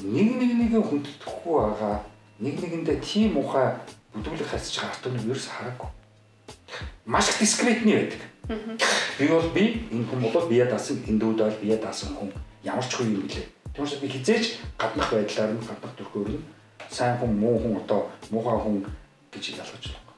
Нэг 0.00 0.28
нэг 0.40 0.52
нэг 0.56 0.72
хүндэтгэхгүй 0.80 1.56
байгаа. 1.60 1.96
Нэг 2.40 2.54
нэгэндээ 2.56 2.96
тийм 3.04 3.36
мухай 3.36 3.76
бүдүүлэг 4.16 4.48
хайцж 4.48 4.80
байгаа 4.80 4.92
автоныг 4.96 5.24
ерөөс 5.28 5.48
хараагүй. 5.52 5.90
Маш 7.04 7.28
их 7.28 7.38
дискретний 7.38 7.96
байдаг. 8.00 8.22
Би 8.48 9.28
бол 9.28 9.48
би 9.54 9.86
энэ 9.92 10.06
хүн 10.10 10.32
бол 10.32 10.48
бие 10.50 10.64
даасан 10.66 10.98
энэ 11.06 11.18
дүүд 11.18 11.38
бол 11.38 11.58
бие 11.62 11.76
даасан 11.78 12.10
хүн 12.18 12.32
ямар 12.66 12.82
ч 12.82 12.98
хүн 12.98 13.14
юм 13.14 13.22
блэ. 13.30 13.46
Тэгмээс 13.70 14.02
би 14.02 14.08
хизээж 14.10 14.58
гаднах 14.74 15.14
байдлаар 15.14 15.54
нь 15.54 15.62
гаднах 15.62 15.94
төрхөөр 15.94 16.30
нь 16.34 16.42
сайн 16.90 17.22
хүн 17.22 17.38
муу 17.38 17.62
хүн 17.62 17.78
одоо 17.78 18.10
муухай 18.34 18.58
хүн 18.58 18.82
гэж 19.30 19.62
ялгаж 19.62 19.84
байна. 19.94 20.10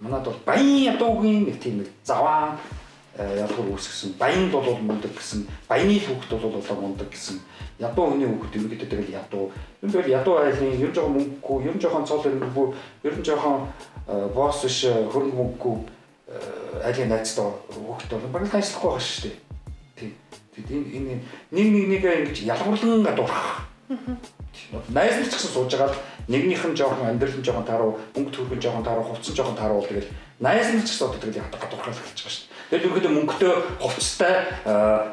Манад 0.00 0.24
бол 0.24 0.40
баян 0.48 0.96
ядуугийн 0.96 1.44
нэг 1.44 1.60
тийм 1.60 1.84
нэг 1.84 1.92
заваа 2.08 2.56
ялгуур 3.20 3.76
үүсгэсэн. 3.76 4.16
Баянд 4.18 4.50
бол 4.50 4.64
мундаг 4.80 5.12
гэсэн, 5.12 5.44
баяны 5.68 6.00
хүүхэд 6.00 6.40
бол 6.40 6.56
одоо 6.56 6.76
мундаг 6.80 7.12
гэсэн. 7.12 7.36
Ядуу 7.78 8.16
хүний 8.16 8.26
хүүхэд 8.26 8.56
юм 8.58 8.68
гэдэг 8.72 8.88
тэгэл 8.90 9.16
ядуу. 9.20 9.52
Юм 9.84 9.90
бол 9.92 10.08
ядуу 10.08 10.34
айлын 10.40 10.80
ер 10.80 10.88
нь 10.88 10.94
жоохон 10.96 11.14
мөнгөгүй, 11.20 11.68
ер 11.68 11.74
нь 11.76 11.82
жоохон 11.84 12.08
цол 12.08 12.26
өргөгүй, 12.26 12.66
ер 13.04 13.14
нь 13.14 13.22
жоохон 13.22 13.68
босс 14.34 14.64
биш 14.64 14.88
хөрөнгө 14.88 15.36
мөнгөгүй 15.36 15.76
айлын 16.84 17.08
найзтай 17.12 17.44
хүүхэд 17.68 18.10
бол 18.16 18.32
багт 18.32 18.54
ажиллахгүй 18.54 18.90
байгаа 18.90 19.04
шүү 19.04 19.22
дээ. 19.28 19.36
Тийм. 19.96 20.12
Тэгээд 20.54 20.88
энэ 20.96 21.14
нэг 21.52 21.66
нэг 21.68 21.84
нэгээ 21.92 22.14
ингэж 22.24 22.38
ялгуурлан 22.48 23.04
гадуурах. 23.04 23.68
Найз 24.88 25.16
нь 25.20 25.28
ч 25.28 25.36
гэсэн 25.36 25.52
сууж 25.52 25.68
байгаа 25.76 25.92
л 25.92 26.00
нэгнийх 26.32 26.64
нь 26.64 26.76
жоохон 26.78 27.04
амьдрал 27.04 27.36
нь 27.36 27.44
жоохон 27.44 27.68
таруу, 27.68 28.00
мөнгө 28.16 28.32
төрөх 28.32 28.56
нь 28.56 28.62
жоохон 28.62 28.86
таруу, 28.86 29.04
хувцас 29.04 29.34
нь 29.34 29.36
жоохон 29.36 29.58
таруу 29.58 29.84
тэгэл 29.84 30.08
найз 30.40 30.68
нь 30.72 30.80
ч 30.80 30.96
гэсэн 30.96 31.12
одоо 31.12 31.20
тэгэл 31.20 31.44
ядах 31.44 31.60
гадуурхал 31.60 31.92
эхэлж 31.92 32.20
байгаа 32.24 32.32
шүү 32.32 32.44
дээ. 32.48 32.54
Тэгэл 32.72 32.86
ерөөдөө 32.88 33.12
мөнгөтэй 33.12 33.52
хувцастай 33.84 34.34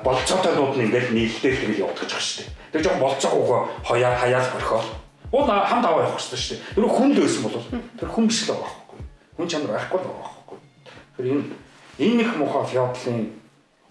болцоотой 0.06 0.54
нууд 0.56 0.76
нь 0.80 0.86
ингээл 0.88 1.12
нийлдэл 1.12 1.60
тэгэл 1.60 1.84
явдаг 1.84 2.08
гэж 2.08 2.12
байгаа 2.16 2.24
шүү 2.24 2.40
дээ. 2.40 2.50
Тэр 2.72 2.82
жоохон 2.88 3.04
болцоогоо 3.04 3.60
хаяа 3.84 4.14
хаяас 4.16 4.48
орхиол. 4.56 4.90
Уул 5.36 5.48
хамт 5.48 5.86
аваа 5.86 6.08
явах 6.08 6.16
хэрэгтэй 6.16 6.40
шүү 6.40 6.56
дээ. 6.56 6.76
Тэр 6.80 6.88
хүнд 6.88 7.16
байсан 7.20 7.42
бол 7.44 7.58
тэр 8.00 8.10
хүн 8.10 8.26
биш 8.32 8.40
л 8.46 8.56
байгаа 8.56 8.70
байхгүй. 8.72 9.00
Хүн 9.36 9.48
чанар 9.52 9.72
байхгүй 9.76 10.00
л 10.00 10.08
байгаа. 10.08 10.41
Тэр 11.22 11.38
энэ 11.38 11.54
энэ 12.02 12.24
нэг 12.26 12.30
муха 12.34 12.66
феодлын 12.66 13.30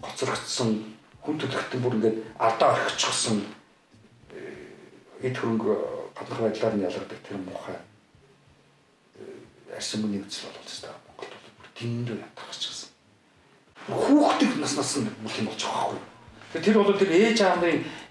гоцрогдсон 0.03 0.83
хүн 1.23 1.39
төлөвтөн 1.39 1.79
бүр 1.79 1.95
ингээд 1.95 2.17
ардаа 2.35 2.75
орхичихсан 2.75 3.39
эд 5.23 5.35
хөрөнгө 5.39 5.71
гаднах 6.11 6.39
байдлаар 6.43 6.75
нь 6.75 6.83
ялгардаг 6.83 7.19
тэр 7.23 7.39
муухай 7.39 7.79
арсын 9.71 10.03
мөний 10.03 10.19
үзэл 10.19 10.51
болол 10.51 10.67
тест 10.67 10.91
Монголд 11.07 11.31
бүр 11.55 11.69
тэндээ 11.71 12.19
ятгахч 12.19 12.63
гэсэн. 12.67 12.89
Хүүхдийг 13.87 14.59
наснаас 14.59 14.99
нь 14.99 15.07
бүх 15.23 15.35
юм 15.39 15.47
болж 15.47 15.63
байгаа 15.63 15.87
байхгүй. 15.87 16.03
Тэгэхээр 16.51 16.67
тэр 16.67 16.77
бол 16.83 16.99
тэр 16.99 17.11
ээж 17.15 17.39
аавны 17.47 17.69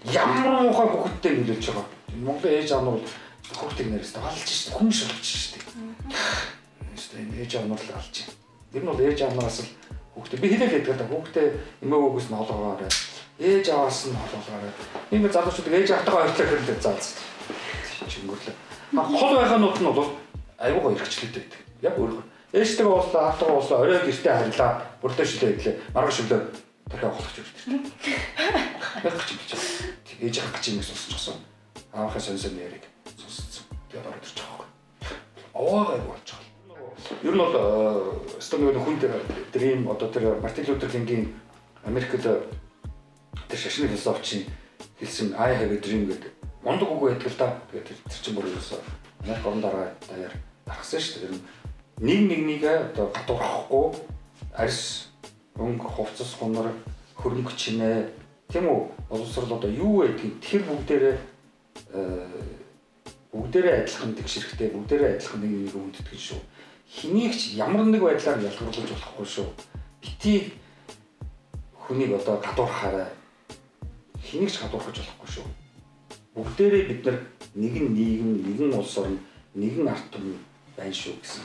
ямар 0.09 0.65
муухай 0.65 0.87
хүүхдтэй 0.89 1.33
нөлөөлж 1.37 1.65
байгаа. 1.69 1.85
Монголын 2.25 2.57
ээж 2.57 2.69
аав 2.73 2.81
нь 2.81 2.89
бол 2.89 3.05
хүүхдийг 3.53 3.87
нэрээс 3.93 4.17
алж 4.17 4.49
шít 4.49 4.73
хүн 4.73 4.89
шилж 4.89 5.21
шít. 5.21 5.61
Эсвэл 6.97 7.37
ээж 7.37 7.51
аав 7.61 7.69
нь 7.69 7.77
л 7.77 7.93
алж 7.93 8.17
байна. 8.17 8.40
Тэр 8.71 8.83
нь 8.83 8.89
бол 8.89 9.03
ээж 9.03 9.19
аамаас 9.27 9.59
л 9.61 9.69
хүүхдээ 10.15 10.39
би 10.39 10.47
хэлэл 10.55 10.77
яддаг 10.79 10.97
та 10.97 11.05
хүүхдээ 11.11 11.47
эмээ 11.83 11.99
өгөөс 12.07 12.27
нь 12.31 12.37
холоогоорой. 12.39 12.91
Ээж 13.39 13.65
аваас 13.71 13.99
нь 14.07 14.15
холоогоорой. 14.15 14.73
Ийм 15.11 15.27
залуучууд 15.27 15.67
ээж 15.67 15.89
автагаа 15.91 16.23
ойрлоо 16.23 16.45
гэрлээ 16.47 16.79
заалц. 16.79 17.19
Чингөрлөө. 18.07 18.55
Хол 18.95 19.35
байханууд 19.35 19.77
нь 19.79 19.87
бол 19.91 20.09
айгүй 20.55 20.81
гоё 20.81 20.95
хэрэгчлээтэй 20.95 21.43
байдаг. 21.43 21.61
Яг 21.83 21.95
өөрөө. 21.99 22.23
Ээжтэйг 22.51 22.87
уулаа 22.87 23.23
автагаа 23.31 23.55
уулаа 23.59 23.79
оройд 23.83 24.07
эртээ 24.07 24.35
харилаа. 24.35 24.71
Бүрдээ 25.01 25.27
шилээ 25.27 25.51
хэлээ. 25.55 25.75
Марга 25.95 26.11
шилээ 26.11 26.41
дахиад 26.91 27.15
холох 27.15 27.31
гэж 27.31 27.37
ирдэ. 27.39 27.79
Яг 29.07 29.15
гэж 29.15 29.29
хэлж 29.31 29.51
байгаа. 29.51 30.23
Ээж 30.23 30.35
авах 30.39 30.53
гэж 30.59 30.65
юм 30.75 30.83
сонсчихсон. 30.83 31.37
Аавынхаа 31.95 32.21
сонсон 32.21 32.59
яриг 32.59 32.83
сонссон. 33.15 33.65
Тэгээд 33.87 34.11
ордорч 34.11 34.37
байгаа. 34.43 34.67
Аваагаа 35.55 35.99
болж 36.03 36.27
байгаа. 36.27 36.50
Ер 37.23 37.35
нь 37.35 37.37
бол 37.37 37.55
стомиг 38.39 38.75
хүн 38.75 38.99
дээр 38.99 39.21
тэр 39.51 39.63
ийм 39.63 39.87
одоо 39.91 40.09
тэр 40.09 40.39
Мартин 40.41 40.65
Лютер 40.65 40.89
Кингийн 40.89 41.33
Америкт 41.83 42.21
тэр 42.21 43.59
шашны 43.59 43.87
философчин 43.87 44.45
хэлсэн 44.99 45.35
I 45.37 45.55
have 45.55 45.71
a 45.71 45.77
dream 45.77 46.07
гэдэг 46.07 46.31
мундаг 46.63 46.89
үг 46.91 47.01
байдаг 47.01 47.27
л 47.27 47.37
да. 47.37 47.59
Тэгээд 47.71 47.99
тэр 48.07 48.21
чинь 48.21 48.35
бүр 48.35 48.47
ерөөсөө 48.49 48.79
Америк 49.25 49.45
орн 49.45 49.61
дараа 49.61 49.87
даяар 50.09 50.33
дарахсан 50.65 50.99
шүү 50.99 51.19
дээ. 51.27 51.41
Нэг 52.01 52.19
нэгнийгээ 52.29 52.77
одоо 52.93 53.11
гадуурхахгүй 53.13 53.85
арьс 54.53 55.09
өнгө 55.57 55.87
хувцас 55.89 56.33
хунар 56.37 56.73
хөрөнгө 57.17 57.53
чинээ 57.53 58.09
тийм 58.49 58.65
үү 58.69 58.79
боловсрол 59.09 59.57
одоо 59.57 59.69
юу 59.69 60.01
байдгийг 60.05 60.41
тэр 60.41 60.61
бүгдээрээ 60.65 61.15
бүгдээрээ 63.31 63.75
адилхан 63.83 64.15
тэгшэрхтэй 64.15 64.69
бүгдээрээ 64.75 65.15
адилхан 65.15 65.41
нэг 65.41 65.51
нэг 65.71 65.75
үндэтгэн 65.75 66.19
шүү. 66.19 66.41
Хэнийг 66.91 67.31
ч 67.31 67.55
ямар 67.55 67.87
нэг 67.87 68.03
байдлаар 68.03 68.43
ялгаруулж 68.43 68.91
болохгүй 68.91 69.25
шүү. 69.25 69.47
Бити 70.03 70.51
хүнийг 71.79 72.19
одоо 72.19 72.35
гадуурхаарай 72.43 73.07
хэнийг 74.19 74.51
ч 74.51 74.59
гадуурхаж 74.59 74.99
болохгүй 74.99 75.29
шүү. 75.31 75.47
Бүгдээрээ 76.35 76.83
бид 76.91 77.01
нар 77.07 77.17
нэгэн 77.55 77.87
нийгэм, 77.95 78.31
нэгэн 78.43 78.75
улс 78.75 78.97
орн, 78.99 79.19
нэгэн 79.55 79.87
ард 79.87 80.03
түмэн 80.11 80.35
байна 80.75 80.91
шүү 80.91 81.15
гэсэн. 81.19 81.43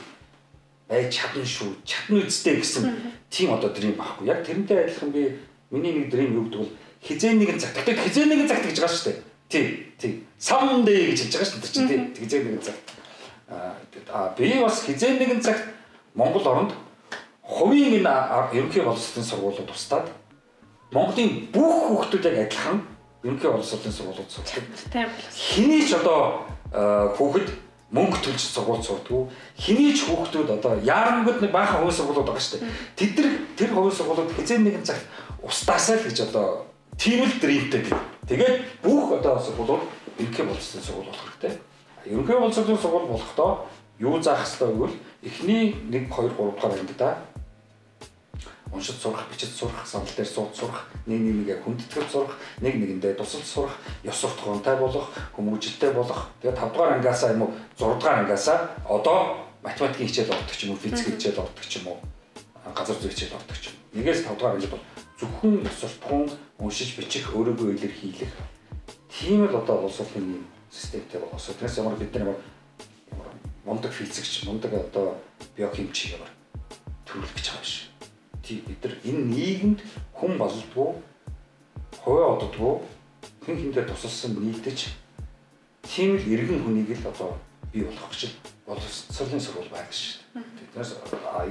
Байж 0.87 1.15
чадна 1.15 1.43
шүү, 1.43 1.71
чадна 1.83 2.23
үсттэй 2.27 2.59
гэсэн 2.59 2.83
тийм 3.31 3.55
одоо 3.55 3.71
дрим 3.71 3.95
байхгүй. 3.95 4.27
Яг 4.27 4.43
тэрнтэй 4.43 4.83
адилхан 4.83 5.11
би 5.11 5.35
миний 5.71 5.93
нэг 5.95 6.11
дрим 6.11 6.35
юу 6.35 6.43
гэдэг 6.47 6.59
бол 6.59 6.75
хизээ 7.03 7.33
нэгэн 7.39 7.59
цаг. 7.59 7.71
Тэгтээ 7.75 8.03
хизээ 8.03 8.47
цаг 8.47 8.63
гэж 8.63 8.77
байгаа 8.79 8.95
шүү 8.95 9.05
дээ. 9.11 9.19
Тий, 9.47 9.65
тий. 9.99 10.13
Someday 10.39 11.11
гэж 11.11 11.19
хэлж 11.27 11.33
байгаа 11.35 11.49
шүү 11.51 11.59
дээ 11.59 11.71
тий. 11.87 11.99
Хизээ 12.23 12.43
нэгэн 12.43 12.63
цаг. 13.93 14.05
Аа 14.13 14.33
би 14.37 14.59
бас 14.61 14.83
хизээ 14.83 15.19
нэгэн 15.19 15.41
цаг 15.41 15.57
Монгол 16.15 16.47
оронд 16.47 16.71
хувийн 17.41 18.03
энэ 18.03 18.13
ерөнхий 18.53 18.83
боловсролын 18.83 19.29
сургуулиуд 19.29 19.67
тустаад 19.67 20.07
Монголын 20.91 21.47
бүх 21.51 21.75
хүүхдүүд 21.87 22.25
яг 22.31 22.47
адилхан 22.47 22.79
ерөнхий 23.23 23.49
боловсролын 23.51 23.93
сургуулиуд 23.93 24.31
сурдаг. 24.31 24.63
Хэний 25.35 25.83
ч 25.83 25.95
одоо 25.95 26.47
хүүхэд 26.71 27.47
мөнгө 27.91 28.19
төлж 28.23 28.39
сургууль 28.39 28.83
сурдгүү. 28.83 29.21
Хэний 29.59 29.91
ч 29.95 30.07
хүүхдүүд 30.07 30.59
одоо 30.59 30.79
яарамгад 30.79 31.43
нэг 31.43 31.51
баахан 31.51 31.83
хувийн 31.83 31.97
сургуулиуд 31.99 32.27
байгаа 32.27 32.43
шүү 32.43 32.59
дээ. 32.59 32.71
Тэд 32.95 33.11
нар 33.19 33.35
тэр 33.55 33.71
хувийн 33.75 33.95
сургуулиуд 33.99 34.31
хизээ 34.35 34.59
нэгэн 34.63 34.87
цагт 34.87 35.05
устаасаа 35.43 35.99
л 35.99 36.07
гэж 36.07 36.17
одоо 36.31 36.67
тийм 36.95 37.23
л 37.23 37.35
дримтэй 37.39 37.81
би. 37.83 37.91
Тэгээд 38.27 38.55
бүх 38.83 39.19
одоо 39.19 39.39
сургуулиуд 39.39 39.83
ерөнхий 40.19 40.45
боловсролын 40.47 40.87
сургууль 40.87 41.09
болох 41.11 41.23
хэрэгтэй. 41.27 41.53
Ерөнхий 42.11 42.37
боловсролын 42.39 42.79
сургууль 42.79 43.11
болохдоо 43.11 43.51
юу 43.99 44.21
заах 44.21 44.45
хэрэгтэй 44.45 44.69
гэвэл 44.73 44.95
эхний 45.23 45.63
1 45.89 46.09
2 46.09 46.09
3 46.09 46.35
дугаар 46.37 46.73
ангид 46.79 46.97
да 46.97 47.17
уншиж 48.71 48.95
сурах, 48.95 49.27
бичиж 49.31 49.49
сурах, 49.49 49.87
санал 49.87 50.07
дээр 50.15 50.27
сууд 50.27 50.55
сурах, 50.55 50.87
нэг 51.05 51.21
нэг 51.21 51.35
нэгэ 51.47 51.63
хүндэтгэж 51.63 52.07
сурах, 52.11 52.35
нэг 52.59 52.75
нэгэндээ 52.75 53.15
тусалж 53.15 53.45
сурах, 53.45 53.75
ёс 54.03 54.15
суртахуунтай 54.15 54.75
болох, 54.77 55.07
хүмүүжлтэй 55.35 55.91
болох. 55.91 56.29
Тэгээ 56.41 56.57
5 56.59 56.73
дугаар 56.73 56.93
ангиасаа 56.99 57.31
юм 57.31 57.41
уу 57.47 57.51
6 57.79 57.95
дугаар 57.95 58.19
ангиасаа 58.27 58.57
одоо 58.83 59.47
математикийн 59.63 60.09
хичээл 60.09 60.35
ордог 60.35 60.55
ч 60.55 60.63
юм 60.67 60.71
уу, 60.75 60.83
физик 60.83 61.07
хичээл 61.15 61.39
ордог 61.39 61.65
ч 61.65 61.79
юм 61.79 61.87
уу, 61.87 61.97
газар 62.75 62.97
зүй 62.99 63.11
хичээл 63.11 63.39
ордог 63.39 63.57
ч 63.57 63.71
юм. 63.71 63.75
Нэгээс 63.95 64.21
5 64.27 64.35
дугаар 64.35 64.55
ангид 64.55 64.71
бол 64.75 64.83
зөвхөн 65.19 65.63
ёс 65.63 65.77
суртахуун 65.79 66.29
уншиж 66.59 66.89
бичих, 66.99 67.31
өөрийгөө 67.33 67.71
илэрхийлэх. 67.71 68.35
Тийм 69.07 69.47
л 69.47 69.55
одоо 69.55 69.87
улс 69.87 69.99
орны 70.03 70.43
системтэй 70.69 71.19
болоосоо. 71.23 71.55
Тэрээс 71.55 71.79
ямар 71.79 71.95
бид 71.95 72.13
нар 72.13 72.35
мундаг 73.67 73.91
физикч, 73.91 74.47
мундаг 74.47 74.71
одоо 74.73 75.19
биохимч 75.59 76.15
ямар 76.15 76.31
төрүүлэх 77.03 77.35
гэж 77.35 77.45
байгаа 77.51 77.59
юм 77.59 77.67
шиг 78.47 78.63
бид 78.63 78.79
нар 78.83 78.95
энэ 79.03 79.23
нийгэмд 79.35 79.79
хүн 80.15 80.33
болдгоо 80.39 80.89
хувиа 81.99 82.27
оддгоо 82.39 82.87
хэн 83.43 83.59
хэндээ 83.59 83.91
тусалсан 83.91 84.39
нийтэж 84.39 84.95
тийм 85.83 86.15
л 86.15 86.23
иргэн 86.23 86.63
хүнийг 86.63 86.95
л 86.95 87.11
одоо 87.11 87.35
бий 87.75 87.83
болох 87.83 88.07
гэж 88.15 88.31
боловсролын 88.63 89.43
сургууль 89.43 89.75
байдаг 89.75 89.91
шүү 89.91 90.23
дээ. 90.39 90.47
Тэднээс 90.71 90.91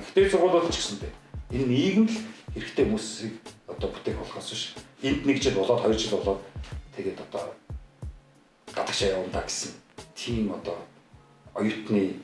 ихтэй 0.00 0.25
сургуулиуд 0.32 0.73
ч 0.73 0.80
гэсэндээ 0.80 1.12
Энэ 1.46 1.66
нийгэм 1.70 2.11
л 2.11 2.16
хэрэгтэй 2.58 2.85
хүмүүсийг 2.90 3.38
одоо 3.70 3.94
бүтээх 3.94 4.18
болохоос 4.18 4.50
биш. 4.50 4.75
Энд 5.06 5.23
нэг 5.23 5.38
жил 5.38 5.54
болоод 5.54 5.78
хоёр 5.78 5.94
жил 5.94 6.18
болоод 6.18 6.42
тэгээд 6.99 7.23
одоо 7.23 7.54
гадагшаа 8.75 9.14
явна 9.14 9.46
гэсэн 9.46 9.70
тийм 10.18 10.50
одоо 10.50 10.75
оюутны 11.57 12.21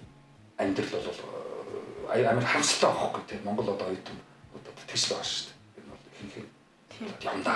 амьдрал 0.58 0.90
бол 0.92 2.14
э, 2.14 2.24
амар 2.26 2.44
хамсалтай 2.44 2.90
байхгүй 2.92 3.22
тийм 3.28 3.40
Монгол 3.44 3.72
одоо 3.72 3.88
оюутан 3.88 4.18
одоо 4.54 4.72
тэгш 4.86 5.04
л 5.08 5.10
байгаа 5.16 5.26
шүү 5.26 5.48
дээ. 5.48 5.80
Энэ 5.80 5.88
бол 5.90 6.04
ихэнх 6.12 7.24
явна. 7.24 7.54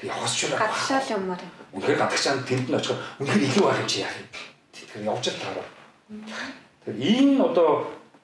Тэг 0.00 0.06
явах 0.10 0.32
ч 0.32 0.38
юм. 0.48 0.50
Гадагшаал 0.56 1.08
юмар. 1.14 1.40
Үнэхээр 1.72 1.98
гадагшаанд 2.02 2.42
тэнд 2.48 2.66
нь 2.68 2.78
очихоор 2.78 3.00
үнэхээр 3.20 3.46
илүү 3.46 3.64
байх 3.68 3.80
юм 3.84 3.88
чи 3.88 3.98
яах 4.00 4.16
юм. 4.16 4.28
Тэгэхээр 4.72 5.08
явж 5.12 5.24
л 5.28 5.42
таараа. 5.44 5.68
Тэгэхээр 6.08 6.98
энэ 6.98 7.44
одоо 7.44 7.70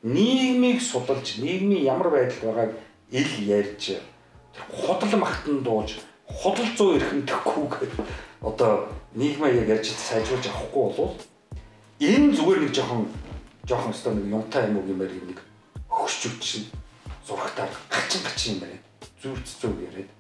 нийгмийг 0.03 0.81
судалж, 0.81 1.27
нийгмийн 1.39 1.85
ямар 1.85 2.09
байдал 2.11 2.41
байгааг 2.49 2.73
ил 3.13 3.33
ярьж 3.45 4.01
худал 4.71 5.19
магтан 5.19 5.63
дууж, 5.63 5.99
худал 6.27 6.67
зуу 6.77 6.97
эрхэмдэхгүй 6.97 7.67
гэдэг 7.69 8.07
одоо 8.41 8.89
нийгмээ 9.15 9.65
яг 9.65 9.69
ярьж 9.69 9.91
сайжруулж 9.93 10.47
авахгүй 10.47 10.83
болвол 10.83 11.15
энэ 12.01 12.35
зүгээр 12.35 12.61
нэг 12.67 12.73
жоохон 12.75 13.07
жоохон 13.67 13.95
өстой 13.95 14.15
нэг 14.15 14.27
юмтай 14.33 14.67
юм 14.67 14.79
уу 14.79 14.87
гэмээр 14.89 15.13
нэг 15.31 15.39
хөгшч 15.87 16.23
үчин 16.27 16.65
зурагтаар 17.27 17.71
гачин 17.91 18.23
гачин 18.27 18.55
юм 18.55 18.61
байна. 18.67 18.79
Зүрц 19.23 19.49
зүг 19.63 19.79
яриад 19.79 20.11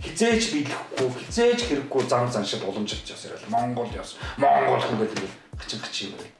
хизээж 0.00 0.42
биелэхгүй 0.54 1.08
хизээж 1.26 1.60
хэрэггүй 1.68 2.02
зам 2.08 2.30
заншил 2.32 2.64
уламжилж 2.64 3.06
яс 3.10 3.24
яриад 3.28 3.50
Монгол 3.50 3.90
яс 3.94 4.16
Монгол 4.38 4.80
хүн 4.80 4.98
гэдэг 5.04 5.30
гачин 5.58 5.80
гачин 5.84 6.08
юм 6.08 6.16
байна. 6.16 6.32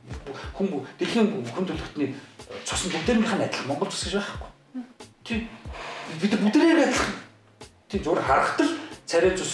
Хүн 0.56 0.66
дэлхийн 0.98 1.28
хүн 1.52 1.66
төлөвтний 1.66 2.14
цус 2.64 2.88
бүгдээрнийх 2.88 3.34
нь 3.36 3.44
адилхан 3.44 3.68
Монгол 3.68 3.90
цус 3.92 4.08
гэж 4.08 4.14
байхгүй. 4.24 4.50
Тийм 5.26 5.48
бид 6.22 6.32
бүгдээрээ 6.32 6.86
адилхан. 6.88 7.14
Тийм 7.92 8.02
зүгээр 8.02 8.24
харахтал 8.24 8.70
царай 9.04 9.32
цус 9.36 9.52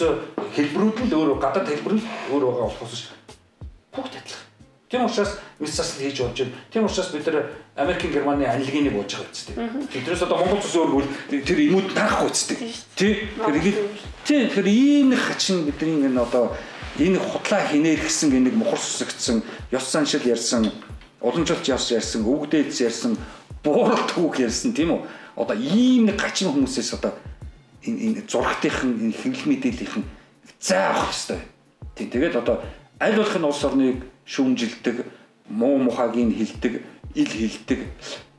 хэлбэрүүд 0.54 0.96
нь 1.04 1.14
өөр 1.14 1.42
гадаад 1.42 1.68
хэлбэр 1.68 1.94
нь 1.98 2.04
өөр 2.30 2.44
байгаа 2.44 2.70
болохоос 2.70 3.10
бүгд 3.90 4.14
адилхан. 4.14 4.53
Тийм 4.88 5.06
учраас 5.06 5.38
мис 5.58 5.74
засал 5.74 6.00
хийж 6.02 6.20
болж 6.20 6.38
байна. 6.38 6.52
Тийм 6.70 6.84
учраас 6.84 7.08
бид 7.08 7.26
нар 7.26 7.50
Америкийн 7.74 8.12
Германы 8.12 8.44
анилгыг 8.44 8.92
бууж 8.92 9.10
байгаа 9.14 9.32
үстэй. 9.32 9.54
Тэдрээс 9.92 10.22
одоо 10.22 10.38
Монгол 10.38 10.60
цус 10.60 10.76
өөргөл 10.76 11.08
тэр 11.42 11.58
имүүд 11.58 11.94
таахгүй 11.94 12.30
үстэй. 12.30 12.56
Тий. 12.94 13.28
Тэр 13.34 13.56
их 13.56 13.76
тий 14.24 14.48
тэр 14.48 14.66
ийм 14.66 15.16
хачин 15.16 15.64
бидний 15.64 16.06
энэ 16.06 16.20
одоо 16.20 16.52
энэ 16.98 17.18
хутлаа 17.18 17.66
хинээр 17.66 18.00
гисэн 18.00 18.30
нэг 18.44 18.54
мухар 18.54 18.78
сүсэгдсэн 18.78 19.42
ёс 19.72 19.90
заншил 19.90 20.22
ярьсан 20.22 20.70
уламжлалт 21.20 21.66
яс 21.66 21.90
ярьсан 21.90 22.22
өвгдөөц 22.22 22.76
ярьсан 22.84 23.18
бууралт 23.64 24.14
хүүг 24.14 24.44
ярьсан 24.46 24.76
тийм 24.76 24.94
үү 24.94 25.00
одоо 25.34 25.56
ийм 25.56 26.06
нэг 26.06 26.20
гачин 26.20 26.54
хүмүүсээс 26.54 26.94
одоо 27.00 27.18
энэ 27.82 27.98
энэ 27.98 28.20
зургатынхан 28.30 29.10
энэ 29.10 29.16
хэвлэл 29.16 29.48
мэдээллийнхэн 29.50 30.04
зай 30.60 30.86
авах 30.86 31.10
хэрэгтэй. 31.10 31.40
Тийм 31.96 32.08
тэгээд 32.14 32.36
одоо 32.36 32.62
аль 33.00 33.16
болох 33.16 33.36
нь 33.40 33.48
улс 33.48 33.64
орныг 33.64 33.98
шүүмжилдэг, 34.26 35.04
муу 35.48 35.78
мухагийн 35.78 36.32
хилдэг, 36.32 36.82
ил 37.14 37.30
хилдэг. 37.30 37.80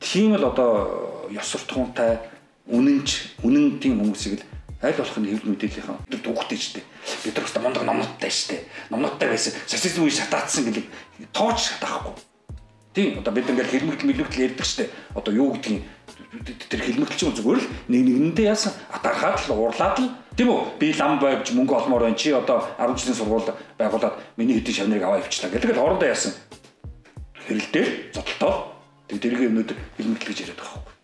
Тийм 0.00 0.36
л 0.36 0.44
одоо 0.44 1.30
ёс 1.30 1.46
суртахуунтай 1.46 2.18
үнэнч, 2.66 3.42
үнэн 3.42 3.78
тийм 3.78 4.02
хүмүүсийг 4.02 4.42
л 4.42 4.44
аль 4.82 4.92
болох 4.92 5.18
нь 5.18 5.30
хэвлэл 5.30 5.50
мэдээллийнхэн 5.56 5.98
дүүхтэй 6.10 6.58
штэ. 6.58 6.80
Бид 7.24 7.34
нар 7.34 7.44
бас 7.46 7.56
мундаг 7.62 7.84
номноттай 7.86 8.30
штэ. 8.30 8.56
Номноттай 8.90 9.28
байсан. 9.30 9.52
Социализм 9.66 10.04
үе 10.04 10.12
шатаацсан 10.12 10.64
гэдэг 10.68 10.84
тооч 11.32 11.58
шатаахгүй. 11.72 12.12
Тийм 12.92 13.18
одоо 13.18 13.32
бид 13.32 13.48
ингээл 13.48 13.72
хэлмэгдэл 13.72 14.06
мэлмэгдэл 14.06 14.44
ярьдаг 14.52 14.66
штэ. 14.66 14.90
Одоо 15.16 15.32
юу 15.32 15.54
гэдгийг 15.56 15.82
тэр 16.70 16.80
хэлмэгдэл 16.80 17.18
чинь 17.18 17.36
зүгээр 17.36 17.60
л 17.60 17.68
нэг 17.88 18.00
нэгэндээ 18.06 18.46
яасан? 18.50 18.72
Атархаад 18.92 19.40
л 19.46 19.54
уурлаад 19.56 19.96
л. 20.00 20.10
Тийм 20.36 20.48
үү? 20.52 20.60
Би 20.80 20.92
лам 20.96 21.18
байвч 21.20 21.52
мөнгө 21.52 21.74
олмоор 21.76 22.08
байна 22.08 22.18
чи. 22.18 22.32
Одоо 22.32 22.64
10 22.76 22.96
жилийн 22.96 23.16
сургууль 23.16 23.48
байгуулад 23.78 24.14
миний 24.36 24.58
хэдийн 24.60 24.76
шавныг 24.84 25.02
аваа 25.02 25.20
явчлаа 25.20 25.50
гэдэг 25.52 25.70
л 25.72 25.80
хоорондоо 25.80 26.08
яасан? 26.08 26.32
Хэрэлдээ 27.46 28.12
зодтолтоо 28.12 28.74
тэг 29.08 29.18
дэрэг 29.22 29.48
өнөдөр 29.48 29.78
хэлмэгдэл 29.96 30.28
гэж 30.28 30.38
яриад 30.44 30.60
байгаа 30.60 30.82
юм 30.82 30.96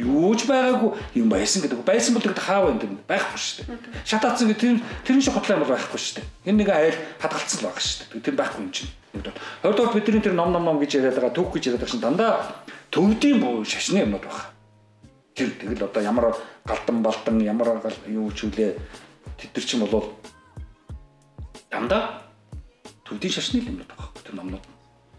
юу 0.00 0.34
ч 0.34 0.48
байгаагүй. 0.48 0.96
Юм 1.14 1.28
байсан 1.28 1.62
гэдэг. 1.62 1.84
Байсан 1.84 2.14
бол 2.14 2.24
тэгт 2.24 2.40
хаа 2.40 2.64
байна 2.64 2.80
гэдэг 2.80 3.04
байхгүй 3.04 3.38
шүү 3.38 3.64
дээ. 3.68 3.78
Шатаацсан 4.08 4.48
гэх 4.48 4.60
тэр 4.60 4.80
тэр 5.04 5.20
шиг 5.20 5.34
хотлоо 5.36 5.60
юм 5.60 5.62
бол 5.64 5.74
байхгүй 5.76 6.00
шүү 6.00 6.14
дээ. 6.20 6.26
Энэ 6.48 6.58
нэг 6.64 6.68
айл 6.72 6.98
хадгалцсан 7.20 7.58
л 7.60 7.66
байгаа 7.68 7.84
шүү 7.84 7.98
дээ. 8.16 8.24
Тэр 8.24 8.36
байхгүй 8.40 8.60
юм 8.64 8.72
чинь. 8.72 8.90
Хоёрдугаар 9.62 9.94
бидний 9.94 10.22
тэр 10.22 10.34
ном 10.34 10.52
ном 10.52 10.64
ном 10.64 10.78
гэж 10.78 11.02
яриад 11.02 11.18
байгаа, 11.18 11.34
түүх 11.34 11.54
гэж 11.58 11.66
яриад 11.66 11.82
байгаа 11.82 11.92
чинь 11.92 12.04
дандаа 12.04 12.32
төвдийн 12.90 13.64
шашны 13.66 14.06
юмнууд 14.06 14.22
байна. 14.22 14.54
Тэр 15.34 15.50
тэгэл 15.58 15.84
одоо 15.84 16.02
ямар 16.02 16.36
галдан 16.64 17.02
балдан 17.02 17.42
ямар 17.42 17.82
юу 18.06 18.30
ч 18.30 18.46
үлээ 18.46 18.78
тэд 19.38 19.50
нар 19.50 19.64
чинь 19.66 19.82
болвол 19.82 20.14
дандаа 21.70 22.22
төвдийн 23.02 23.34
шашны 23.34 23.58
юмнууд 23.66 23.90
байгаа. 23.90 24.14
Тэр 24.22 24.34
номнууд. 24.38 24.64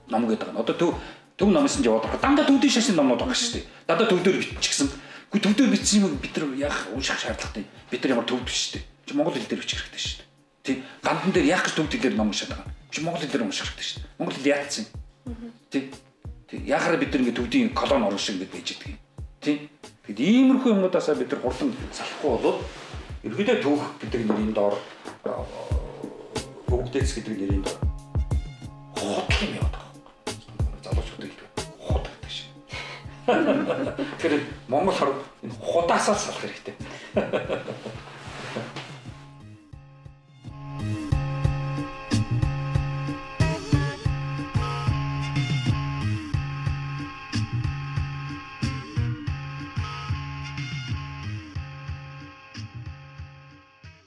Ном 0.07 0.27
гэдэг 0.27 0.47
байгаа. 0.47 0.63
Одоо 0.63 0.75
төв 0.75 0.95
төв 1.35 1.49
номоос 1.51 1.75
нь 1.79 1.83
яваад 1.83 2.07
байгаа. 2.07 2.23
Дандаа 2.23 2.45
төвдийн 2.47 2.71
шашны 2.71 2.95
номнууд 2.95 3.19
байгаа 3.19 3.35
шүү 3.35 3.59
дээ. 3.59 3.65
Дандаа 3.91 4.07
төвдөр 4.07 4.39
биччихсэн. 4.39 4.87
Гэхдээ 5.35 5.43
төвдөр 5.51 5.67
бичсэн 5.67 6.07
юм 6.07 6.15
бид 6.15 6.31
нар 6.39 6.47
яах 6.55 6.87
унших 6.95 7.19
шаардлагатай. 7.19 7.67
Бид 7.91 8.01
нар 8.03 8.11
ямар 8.15 8.27
төвд 8.27 8.47
шүү 8.47 8.79
дээ. 8.79 8.83
Чи 9.07 9.11
монгол 9.15 9.35
хэл 9.35 9.51
дээр 9.51 9.59
бичих 9.59 9.79
хэрэгтэй 9.83 9.99
шүү 9.99 10.17
дээ. 10.23 10.30
Тий. 10.63 10.83
Гандан 11.01 11.31
дээр 11.33 11.57
яах 11.57 11.65
гэж 11.65 11.73
төвд 11.73 11.93
хэлээр 11.93 12.15
ном 12.15 12.29
уншаад 12.29 12.53
байгаа. 12.53 12.69
Чи 12.91 13.01
монгол 13.01 13.21
хэл 13.21 13.33
дээр 13.33 13.45
унших 13.49 13.65
хэрэгтэй 13.65 13.87
шүү 13.87 13.99
дээ. 14.01 14.17
Монгол 14.21 14.35
хэл 14.37 14.51
яатсан. 14.53 14.85
Тий. 15.73 15.83
Тий. 16.45 16.59
Яхаар 16.69 16.97
бид 17.01 17.09
нар 17.13 17.21
ингэ 17.25 17.37
төвдийн 17.37 17.73
колон 17.73 18.05
орон 18.05 18.21
шиг 18.21 18.37
ингэ 18.37 18.53
байж 18.53 18.77
идэг 18.77 18.93
юм. 18.93 18.99
Тий. 19.41 19.57
Тэгэд 20.05 20.19
иймэрхүү 20.21 20.73
юмнуудаасаа 20.75 21.15
бид 21.15 21.31
нар 21.33 21.41
хурдан 21.41 21.73
салахгүй 21.93 22.29
болоод 22.29 22.59
ерөөдөө 23.21 23.57
түүх 23.61 23.83
гэдэг 24.01 24.21
нэрийн 24.27 24.53
доор 24.53 24.75
өвгдөөс 26.73 27.11
гэдэг 27.15 27.35
нэрийн 27.37 27.63
доор 27.65 27.79
худал 28.97 29.41
юм 29.45 29.53
яваад 29.61 29.75
байгаа. 29.77 29.93
Залуучууд 30.81 31.21
хэлдэг. 31.21 31.49
Худ 31.77 32.05
гэдэг 32.09 32.31
шиг. 32.33 32.49
Тэгэхээр 33.25 34.43
Монгол 34.67 34.97
хор 34.97 35.09
энэ 35.45 35.53
худаасаа 35.57 36.17
салах 36.17 36.41
хэрэгтэй. 36.41 36.75